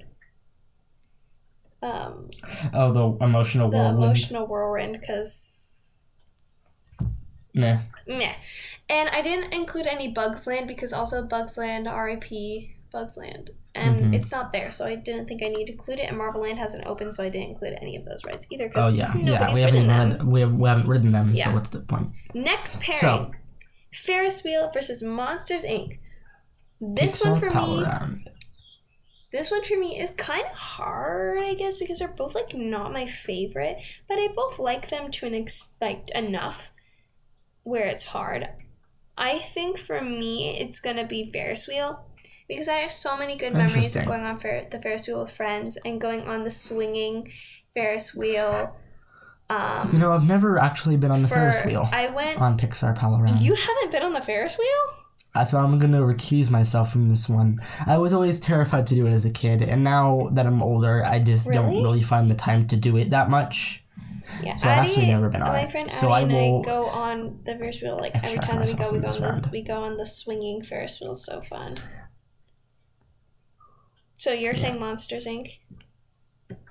[1.82, 2.30] Um,
[2.74, 4.04] Oh, the emotional the whirlwind.
[4.04, 6.98] emotional whirlwind, because
[7.54, 7.80] Meh.
[8.08, 8.34] meh.
[8.90, 12.76] And I didn't include any Bugs Land because also Bugs Land, R.I.P.
[12.92, 14.16] Bugs Land, and Mhm.
[14.16, 16.10] it's not there, so I didn't think I need to include it.
[16.10, 18.88] And Marvel Land hasn't opened, so I didn't include any of those rides either because
[18.88, 19.54] Oh yeah, yeah.
[19.54, 20.30] We haven't them.
[20.32, 21.46] we, have, we haven't ridden them, Yeah.
[21.46, 22.10] so what's the point?
[22.34, 23.32] Next pairing: So-
[23.94, 25.98] Ferris wheel versus Monsters Inc.
[26.82, 28.30] This one for me, Round.
[29.32, 32.94] this one for me is kind of hard, I guess, because they're both like not
[32.94, 33.78] my favorite,
[34.08, 36.72] but I both like them to an ex- like enough
[37.64, 38.48] where it's hard.
[39.18, 42.06] I think for me, it's gonna be Ferris wheel
[42.50, 45.32] because I have so many good memories of going on fer- the Ferris wheel with
[45.32, 47.32] friends and going on the swinging
[47.74, 48.76] Ferris wheel.
[49.50, 52.40] Um, You know, I've never actually been on the for- Ferris wheel I went.
[52.42, 53.40] on Pixar Pal-A-Round.
[53.40, 54.96] You haven't been on the Ferris wheel?
[55.34, 57.60] That's why I'm gonna recuse myself from this one.
[57.86, 61.06] I was always terrified to do it as a kid, and now that I'm older,
[61.06, 61.82] I just don't Really?
[61.84, 63.84] really find the time to do it that much.
[64.44, 65.72] Yeah, So I've actually never been on my it.
[65.72, 68.68] friend So Addie I and I go on the Ferris wheel like every time that
[68.68, 68.92] we go.
[68.92, 71.12] We go on the we go on the swinging Ferris wheel.
[71.12, 71.76] It's so fun.
[74.20, 75.60] So you're saying Monsters Inc.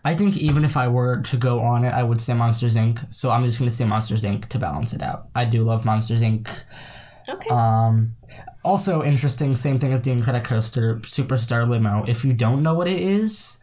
[0.05, 3.13] I think even if I were to go on it, I would say Monsters Inc.
[3.13, 4.51] So I'm just gonna say Monsters Inc.
[4.51, 5.29] to balance it out.
[5.35, 6.47] I do love Monsters Inc.
[7.27, 7.49] Okay.
[7.49, 8.17] Um,
[8.63, 12.05] also interesting, same thing as the Incredicoaster Superstar Limo.
[12.07, 13.57] If you don't know what it is,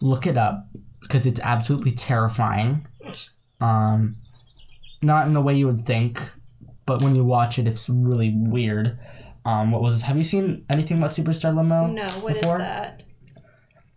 [0.00, 0.68] look it up
[1.00, 2.86] because it's absolutely terrifying.
[3.60, 4.16] Um,
[5.02, 6.22] not in the way you would think,
[6.86, 8.96] but when you watch it, it's really weird.
[9.44, 10.02] Um, what was?
[10.02, 11.88] Have you seen anything about Superstar Limo?
[11.88, 12.58] no, what is before?
[12.58, 13.02] that?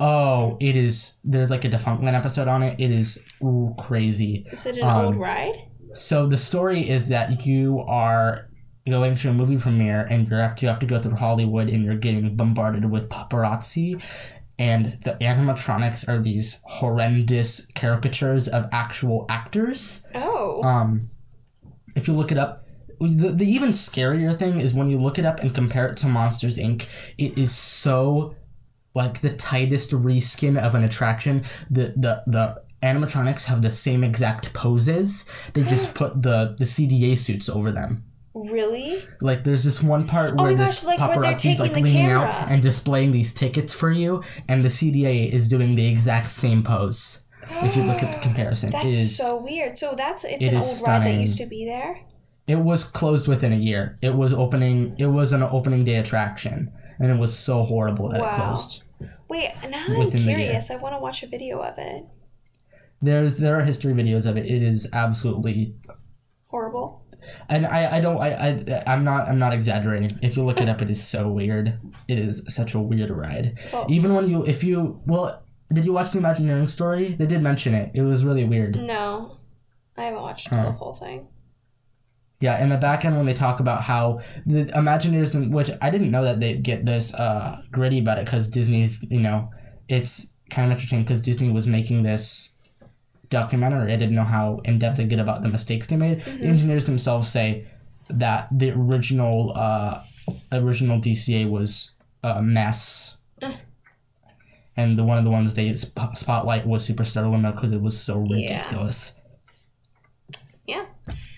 [0.04, 1.18] Oh, it is.
[1.24, 2.80] There's like a Defunctland episode on it.
[2.80, 4.48] It is ooh, crazy.
[4.52, 5.54] Is it an Um, old ride?
[5.94, 8.50] So the story is that you are
[8.90, 11.70] going to a movie premiere and you have to you have to go through Hollywood
[11.70, 14.02] and you're getting bombarded with paparazzi
[14.58, 20.04] and the animatronics are these horrendous caricatures of actual actors.
[20.16, 20.64] Oh.
[20.64, 21.12] Um
[21.96, 22.66] if you look it up
[23.00, 26.08] the, the even scarier thing is when you look it up and compare it to
[26.08, 26.88] Monsters Inc.
[27.20, 28.36] It is so
[28.94, 31.44] like the tightest reskin of an attraction.
[31.70, 35.26] The the the animatronics have the same exact poses.
[35.54, 38.04] They just put the the CDA suits over them.
[38.34, 39.04] Really?
[39.20, 41.94] Like there's this one part Oh where this gosh, like, where they're paparazzi's like leaning
[42.08, 42.28] camera.
[42.30, 46.64] out and displaying these tickets for you, and the CDA is doing the exact same
[46.64, 47.20] pose.
[47.50, 49.78] If you look at the comparison, That's is so weird.
[49.78, 52.00] So that's it's it an is old ride that used to be there.
[52.48, 53.98] it was closed within a year.
[54.02, 54.96] It was opening.
[54.98, 56.72] It was an opening day attraction,
[57.02, 58.36] and it was so horrible that it Wow.
[58.54, 58.84] closed.
[59.28, 60.38] Wait, now I'm Within the year.
[60.40, 60.70] curious.
[60.72, 62.06] I want to watch a video of it.
[63.02, 64.46] There's there are history videos of it.
[64.46, 65.76] It is absolutely
[66.48, 67.02] Horrible.
[67.50, 70.20] and I, I don't I, I I'm not I'm not exaggerating.
[70.22, 71.80] If you look it up, it is so weird.
[72.08, 73.58] It is such a weird ride.
[73.74, 75.42] Well, Even when you if you well,
[75.74, 77.16] did you watch the Imagineering story?
[77.16, 77.92] They did mention it.
[77.94, 78.76] It was really weird.
[78.76, 79.38] no,
[79.98, 80.64] I haven't watched Huh.
[80.64, 81.28] the whole thing.
[82.42, 86.10] Yeah, in the back end when they talk about how the Imagineers, which I didn't
[86.10, 89.52] know that they'd get this uh, gritty about it because Disney, you know,
[89.88, 92.54] it's kind of interesting because Disney was making this
[93.30, 93.94] documentary.
[93.94, 96.22] I didn't know how in depth they get about the mistakes they made.
[96.22, 97.68] The engineers themselves say
[98.10, 100.04] that the original uh,
[100.52, 101.92] original DCA was
[102.24, 103.18] a mess.
[103.42, 103.54] Uh.
[104.78, 108.00] And the one of the ones they sp- spotlight was Superstar Limo because it was
[108.00, 109.14] so ridiculous.
[110.66, 110.80] Yeah.
[110.80, 111.31] ridiculous.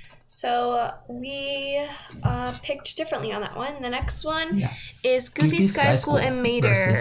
[0.43, 1.81] So we
[2.21, 3.81] uh, picked differently on that one.
[3.81, 4.73] The next one Yeah.
[5.01, 6.97] is Goofy, Goofy Sky, Sky School, and Mater.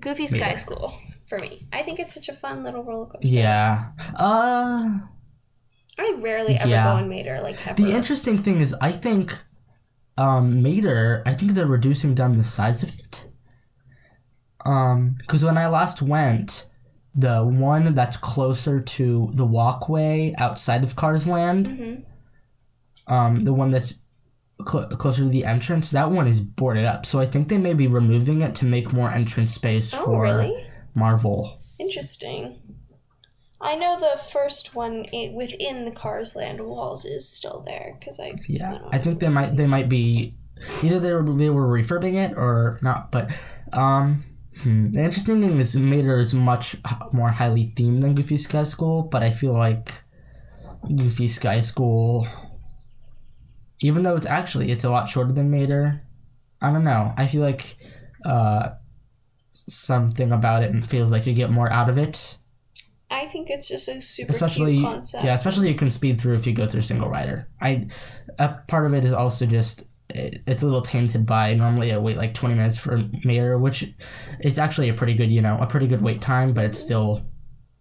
[0.00, 0.56] Goofy Sky Mater.
[0.56, 0.92] School
[1.28, 1.68] for me.
[1.72, 3.28] I think it's such a fun little roller coaster.
[3.28, 3.90] Yeah.
[4.16, 4.98] Uh.
[5.96, 6.82] I rarely ever Yeah.
[6.82, 7.80] go on Mater like ever.
[7.80, 9.38] The interesting thing is, I think,
[10.18, 11.22] um, Mater.
[11.24, 13.24] I think they're reducing down the size of it.
[14.66, 16.66] Um, because when I last went,
[17.14, 22.02] the one that's closer to the walkway outside of Cars Land, Mhm.
[23.06, 23.94] Um, the one that's
[24.66, 27.06] cl- closer to the entrance, that one is boarded up.
[27.06, 30.22] So I think they may be removing it to make more entrance space Oh, for
[30.22, 30.66] really?
[30.94, 31.60] Marvel.
[31.78, 32.60] Interesting.
[33.60, 38.20] I know the first one i- within the Cars Land walls is still there because
[38.20, 40.34] I Yeah, don't I think they might they might be
[40.82, 43.10] either they were they were refurbing it or not.
[43.10, 43.30] But
[43.72, 44.22] um,
[44.62, 46.76] hmm, the interesting thing is Mater is much
[47.12, 49.92] more highly themed than Goofy Sky School, but I feel like
[50.94, 52.28] Goofy Sky School,
[53.84, 56.02] even though it's actually it's a lot shorter than Mater,
[56.62, 57.12] I don't know.
[57.18, 57.76] I feel like
[58.24, 58.70] uh,
[59.52, 62.38] something about it feels like you get more out of it.
[63.10, 65.24] I think it's just a super especially cute concept.
[65.24, 67.86] yeah especially you can speed through if you go through single rider i
[68.38, 71.98] a part of it is also just it, it's a little tainted by normally I
[71.98, 73.94] wait like 20 minutes for Mater which
[74.40, 77.22] is actually a pretty good you know a pretty good wait time but it's still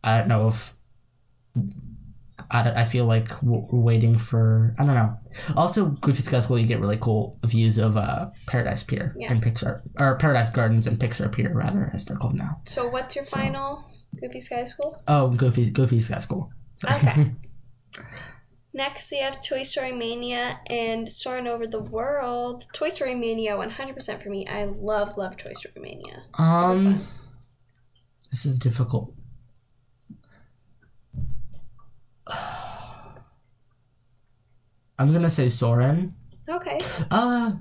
[0.04, 0.76] i don't know if
[2.54, 5.18] I, I feel like we're waiting for I don't know.
[5.56, 9.32] Also, Goofy Sky School, you get really cool views of uh, Paradise Pier Yeah.
[9.32, 12.62] and Pixar, or Paradise Gardens and Pixar Pier, rather, as they're called now.
[12.66, 13.84] So what's your So- final
[14.22, 15.02] Goofy Sky School?
[15.08, 16.50] Oh, Goofy Goofy Sky School.
[16.90, 17.32] Okay.
[18.76, 22.64] Next, we have Toy Story Mania and Soarin' Over the World.
[22.74, 24.48] Toy Story Mania, 100% for me.
[24.48, 26.24] I love, love Toy Story Mania.
[26.40, 27.08] Um, fun.
[28.32, 29.14] this is difficult.
[35.00, 36.14] I'm gonna say Soarin'.
[36.48, 36.82] Okay.
[37.10, 37.54] Uh,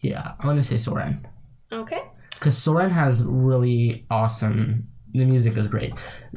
[0.00, 1.26] yeah, I'm gonna say Soarin'
[1.72, 2.02] Okay.
[2.34, 4.88] because Soarin' has really awesome.
[5.12, 5.94] The music is great.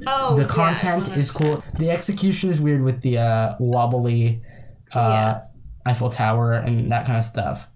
[0.07, 1.64] Oh, the yeah, content is cool.
[1.80, 4.41] The execution is weird with the uh, wobbly
[4.95, 5.41] uh, Yeah.
[5.86, 7.68] Eiffel Tower and that kind of stuff.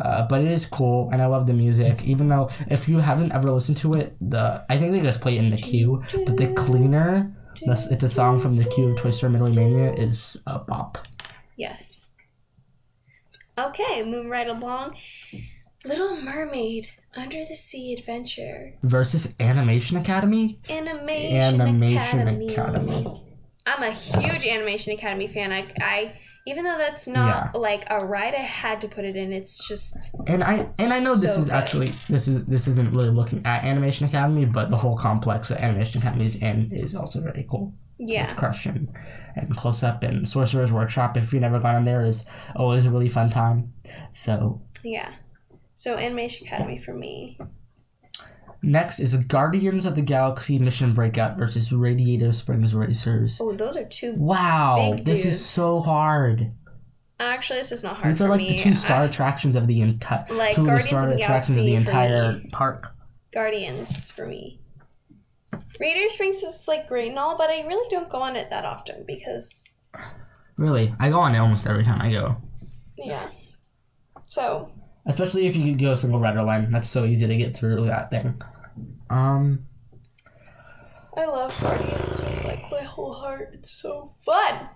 [0.00, 2.02] Uh, but it is cool, and I love the music.
[2.04, 5.36] Even though if you haven't ever listened to it, the I think they just play
[5.36, 6.02] it in the queue.
[6.26, 9.92] But the cleaner, that's, it's a song from the queue of Toy Story Midway Mania,
[9.92, 10.98] is a bop.
[11.56, 12.08] Yes.
[13.58, 14.96] Okay, moving right along.
[15.84, 20.58] Little Mermaid, Under the Sea Adventure, Versus Animation Academy.
[20.68, 22.52] Animation, Animation Academy.
[22.52, 23.22] Academy.
[23.66, 25.52] I'm a huge Animation Academy fan.
[25.52, 29.32] I, I even though that's not like a ride, I had to put it in.
[29.32, 31.52] It's just And I and I know this is good.
[31.54, 35.60] actually this is this isn't really looking at Animation Academy, but the whole complex that
[35.60, 37.74] Animation Academy is in is also very cool.
[37.98, 38.26] yeah.
[38.26, 38.88] with Crush and,
[39.34, 41.16] and Close Up and Sorcerer's Workshop.
[41.16, 42.24] If you've never gone in there, is
[42.54, 43.72] always a really fun time.
[44.12, 45.12] So Yeah.
[45.74, 47.38] So Animation Academy for me.
[48.62, 53.38] Next is Guardians of the Galaxy Mission Breakout versus Radiator Springs Racers.
[53.40, 54.14] Oh, those are two.
[54.14, 55.24] Wow, this dudes.
[55.36, 56.52] is so hard.
[57.18, 58.52] Actually, this is not hard These for are like me.
[58.52, 61.16] the two star I- attractions of the entire Like, two of the Guardians star of
[61.16, 62.48] the attractions of the entire me.
[62.52, 62.92] park.
[63.32, 64.60] Guardians for me.
[65.80, 68.64] Radiator Springs is like great and all, but I really don't go on it that
[68.64, 69.72] often because
[70.56, 72.36] Really, I go on it almost every time I go.
[72.96, 73.28] yeah.
[74.22, 74.70] So
[75.06, 78.10] Especially if you go a single rider line, that's so easy to get through that
[78.10, 78.42] thing.
[79.08, 79.66] Um,
[81.16, 83.50] I love Guardians with like my whole heart.
[83.54, 84.68] It's so fun.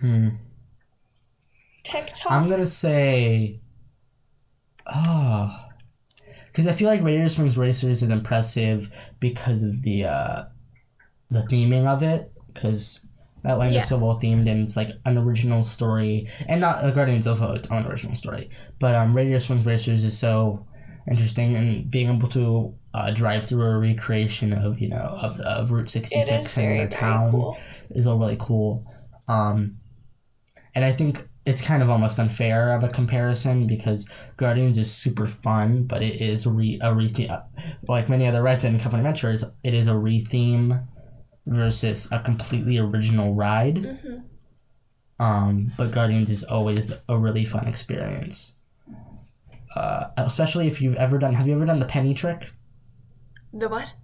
[0.00, 0.28] Hmm.
[1.82, 2.32] TikTok.
[2.32, 3.60] I'm gonna say,
[4.86, 5.54] oh,
[6.46, 8.90] because I feel like Radiator Springs Racers is impressive
[9.20, 10.44] because of the uh,
[11.30, 12.32] the theming of it.
[12.52, 13.00] Because
[13.44, 13.80] that land Yeah.
[13.82, 17.52] is so well themed and it's like an original story, and not the Guardians also
[17.54, 18.48] its own original story.
[18.78, 20.66] But um, Radiator Springs Racers is so
[21.10, 25.70] interesting, and being able to uh, drive through a recreation of you know of, of
[25.70, 27.56] Route sixty six and very, their town cool.
[27.90, 28.86] is all really cool.
[29.28, 29.78] Um,
[30.74, 35.26] and I think it's kind of almost unfair of a comparison because Guardians is super
[35.26, 37.10] fun, but it is re a re
[37.88, 40.86] like many other rides in California Adventures, it is a retheme
[41.46, 43.78] versus a completely original ride.
[43.78, 44.18] hmm
[45.18, 48.56] Um, but Guardians is always a really fun experience.
[49.76, 51.34] Uh, especially if you've ever done.
[51.34, 52.52] Have you ever done the penny trick?
[53.52, 53.94] The what?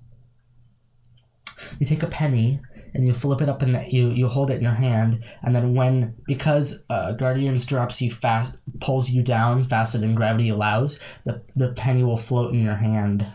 [1.79, 2.61] you take a penny
[2.95, 5.75] and you flip it up and you you hold it in your hand and then
[5.75, 11.43] when because uh, guardians drops you fast pulls you down faster than gravity allows the
[11.55, 13.27] the penny will float in your hand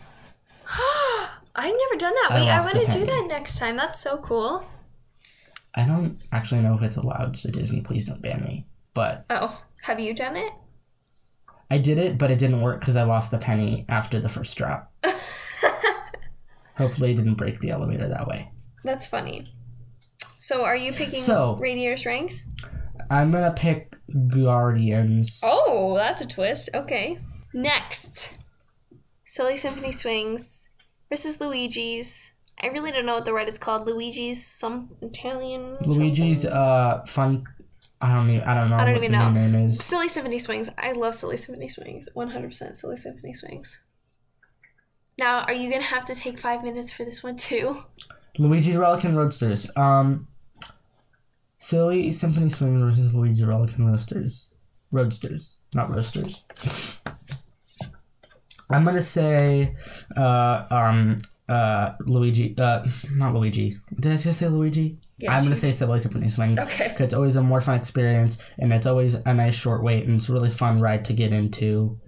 [1.56, 2.28] I've never done that.
[2.32, 3.22] I Wait, I, lost want to do penny.
[3.22, 3.78] that next time.
[3.78, 4.66] That's so cool.
[5.76, 9.60] i don't actually know if it's allowed so disney please don't ban me but Oh,
[9.82, 10.52] have you done it?
[11.72, 14.56] i did it but it didn't work because i lost the penny after the first
[14.56, 14.92] drop
[16.78, 18.52] hopefully it didn't break the elevator that way
[18.84, 19.50] That's funny.
[20.38, 22.44] So, are you picking So- Radiator Springs?
[23.10, 23.96] i'm gonna pick
[24.28, 26.70] guardians Oh, that's a twist.
[26.76, 27.20] Okay.
[27.54, 28.38] Next,
[29.26, 30.70] Silly Symphony Swings
[31.14, 32.32] versus Luigi's.
[32.60, 33.86] I really don't know what the ride is called.
[33.86, 35.78] Luigi's some Italian.
[35.86, 36.58] luigi's something.
[36.58, 37.44] uh fun
[38.02, 39.32] i don't even i don't know I don't what even the know.
[39.32, 40.70] name is Silly Symphony Swings.
[40.78, 42.10] I love Silly Symphony Swings.
[42.16, 43.82] 100% Silly Symphony Swings.
[45.20, 47.78] Now, are you gonna have to take five minutes for this one too?
[48.40, 49.70] Luigi's Rollickin' Roadsters.
[49.76, 50.28] Um,
[51.58, 54.48] Silly Symphony Swing versus Luigi Rollickin' Roadsters.
[54.92, 56.44] Roadsters, not Roasters.
[58.74, 59.76] I'm gonna say,
[60.18, 62.56] uh, um, uh, Luigi.
[62.58, 63.78] Uh, not Luigi.
[64.00, 64.98] Did I just say Luigi?
[65.20, 66.60] Yes, I'm gonna say Silly Symphony Swings.
[66.60, 66.90] Okay.
[66.90, 70.16] 'cause it's always a more fun experience, and it's always a nice short wait, and
[70.16, 72.00] it's a really fun ride to get into.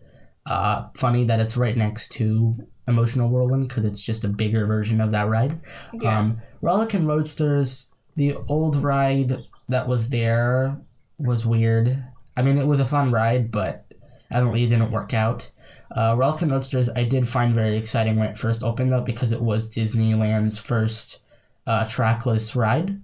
[0.46, 2.54] Uh, funny that it's right next to
[2.88, 5.60] Emotional Whirlwind because it's just a bigger version of that ride.
[5.94, 6.20] Yeah.
[6.20, 9.38] Um, Rollickin' Roadsters, the old ride
[9.70, 10.78] that was there
[11.18, 12.04] was weird.
[12.38, 13.85] I mean, it was a fun ride, but
[14.32, 15.50] evidently it didn't work out.
[15.96, 16.52] Uh, Relic and
[16.96, 21.20] I did find very exciting when it first opened up because it was Disneyland's first
[21.68, 23.02] uh, trackless ride.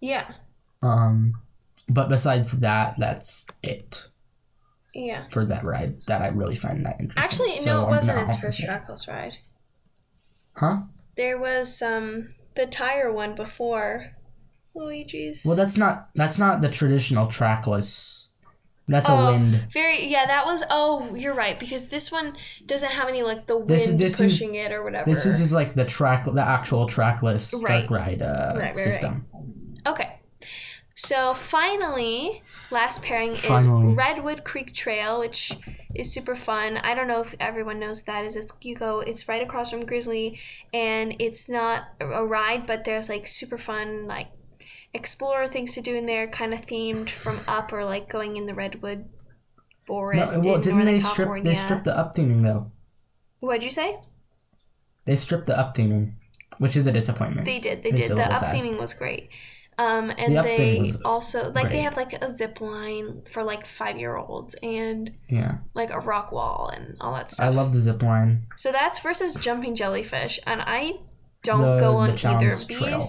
[0.00, 0.32] yeah.
[0.82, 1.34] Um,
[1.88, 4.08] but besides that, that's it
[4.94, 5.24] Yeah.
[5.28, 7.24] for that ride that I really find that interesting.
[7.24, 9.38] Actually, So no, it wasn't its first trackless ride.
[10.56, 10.82] Huh?
[11.16, 14.12] There was um the tire one before
[14.74, 15.44] Luigi's.
[15.46, 18.23] Well, that's not that's not the traditional trackless.
[18.86, 19.66] That's Oh, a wind.
[19.72, 23.56] Very yeah, that was oh, you're right because this one doesn't have any like the
[23.56, 25.08] wind This is- this is- pushing it or whatever.
[25.10, 27.88] This is just like the track, the actual trackless Right.
[27.88, 29.26] dark ride uh, Right, right, system.
[29.86, 30.10] Okay.
[30.96, 33.90] So finally, last pairing Finally.
[33.92, 35.52] is Redwood Creek Trail, which
[35.92, 36.76] is super fun.
[36.78, 38.36] I don't know if everyone knows what that is.
[38.36, 40.38] It's you go, it's right across from Grizzly,
[40.72, 44.28] and it's not a ride, but there's like super fun like
[44.94, 48.46] explorer things to do in there, kind of themed from up or like going in
[48.46, 49.04] the redwood No,
[49.86, 51.14] forest well, in didn't Northern they strip?
[51.16, 51.52] California.
[51.52, 52.70] They stripped the up theming though.
[53.40, 53.98] What'd you say?
[55.04, 56.12] They stripped the up theming,
[56.58, 57.44] which is a disappointment.
[57.44, 57.82] They did.
[57.82, 58.16] They It's did.
[58.16, 58.54] The up sad.
[58.54, 59.28] theming was great.
[59.76, 63.98] Um, and The they also like they have like a zip line for like five
[63.98, 67.46] year olds and yeah, like a rock wall and all that stuff.
[67.46, 68.46] I love the zip line.
[68.56, 71.00] so that's versus jumping jellyfish, and I
[71.42, 73.02] don't The- go on either of these, trail.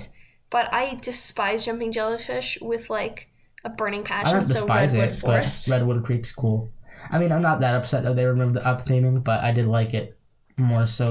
[0.55, 3.17] But I despise jumping jellyfish with like
[3.65, 4.33] a burning I passion.
[4.37, 5.67] don't So despise redwood it, forest.
[5.69, 6.71] but Redwood Creek's cool.
[7.11, 9.65] I mean, I'm not that upset that they removed the up theming, but I did
[9.67, 10.17] like it
[10.57, 11.09] more so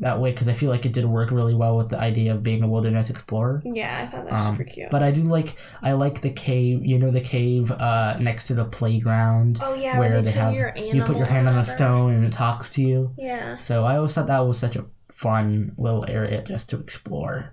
[0.00, 2.42] that way because I feel like it did work really well with the idea of
[2.42, 3.62] being a wilderness explorer.
[3.64, 4.90] yeah, I thought that was Um, super cute.
[4.90, 6.84] But I do like I like the cave.
[6.90, 9.58] You know the cave uh, next to the playground.
[9.62, 12.24] oh yeah, where they they tell have you put your hand on the stone and
[12.24, 13.12] it talks to you.
[13.16, 17.52] Yeah, So I always thought that was such a fun little area just to explore.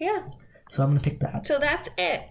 [0.00, 0.22] yeah.
[0.72, 1.46] So I'm gonna pick that.
[1.46, 2.22] So that's it.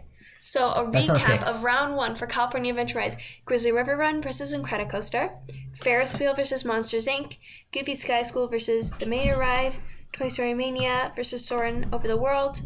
[0.44, 1.58] So a That's our recap picks.
[1.60, 3.16] of round one for California Adventure Rides:
[3.46, 5.36] Grizzly River Run versus Incredicoaster,
[5.74, 7.38] Ferris Wheel versus Monsters Inc.,
[7.72, 9.76] Goofy Sky School versus the Mater Ride,
[10.12, 12.62] Toy Story Mania versus Soarin' Over the World,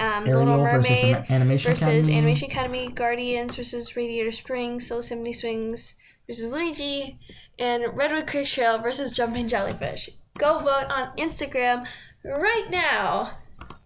[0.00, 2.14] um, Little Ariel versus Mermaid Am- Animation versus Academy.
[2.16, 5.96] Animation Academy, Guardians versus Radiator Springs, Silly Symphony Swings
[6.26, 7.18] versus Luigi,
[7.58, 10.08] and Redwood Creek Trail versus Jumping Jellyfish.
[10.38, 11.86] Go vote on Instagram
[12.24, 13.32] right now.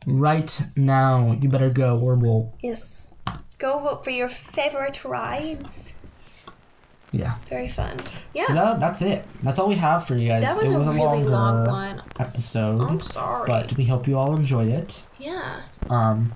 [0.06, 3.14] Right now, you better go or we'll Yes.
[3.59, 5.94] Go vote for your favorite rides.
[7.12, 7.35] Yeah.
[7.48, 7.98] Very fun.
[8.32, 8.47] Yeah.
[8.47, 9.24] So that, that's it.
[9.43, 10.44] That's all we have for you guys.
[10.44, 12.02] that was, it was a really long one.
[12.18, 12.81] episode.
[12.81, 13.47] I'm sorry.
[13.47, 15.05] But we hope you all enjoyed it.
[15.18, 15.62] yeah.
[15.90, 16.35] Um,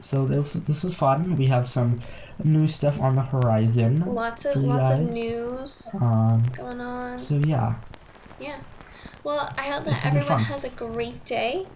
[0.00, 1.36] so this this was fun.
[1.36, 2.00] We have some
[2.42, 4.00] new stuff on the horizon.
[4.06, 7.18] Lots of lots of news Um, going on.
[7.18, 7.74] so yeah,
[8.40, 8.58] Yeah.
[9.24, 11.66] Well, I hope that everyone has a great day.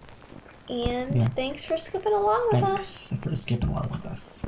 [0.69, 1.27] And Yeah.
[1.29, 3.07] thanks for skipping along with us.
[3.09, 4.39] thanks for skipping along with us.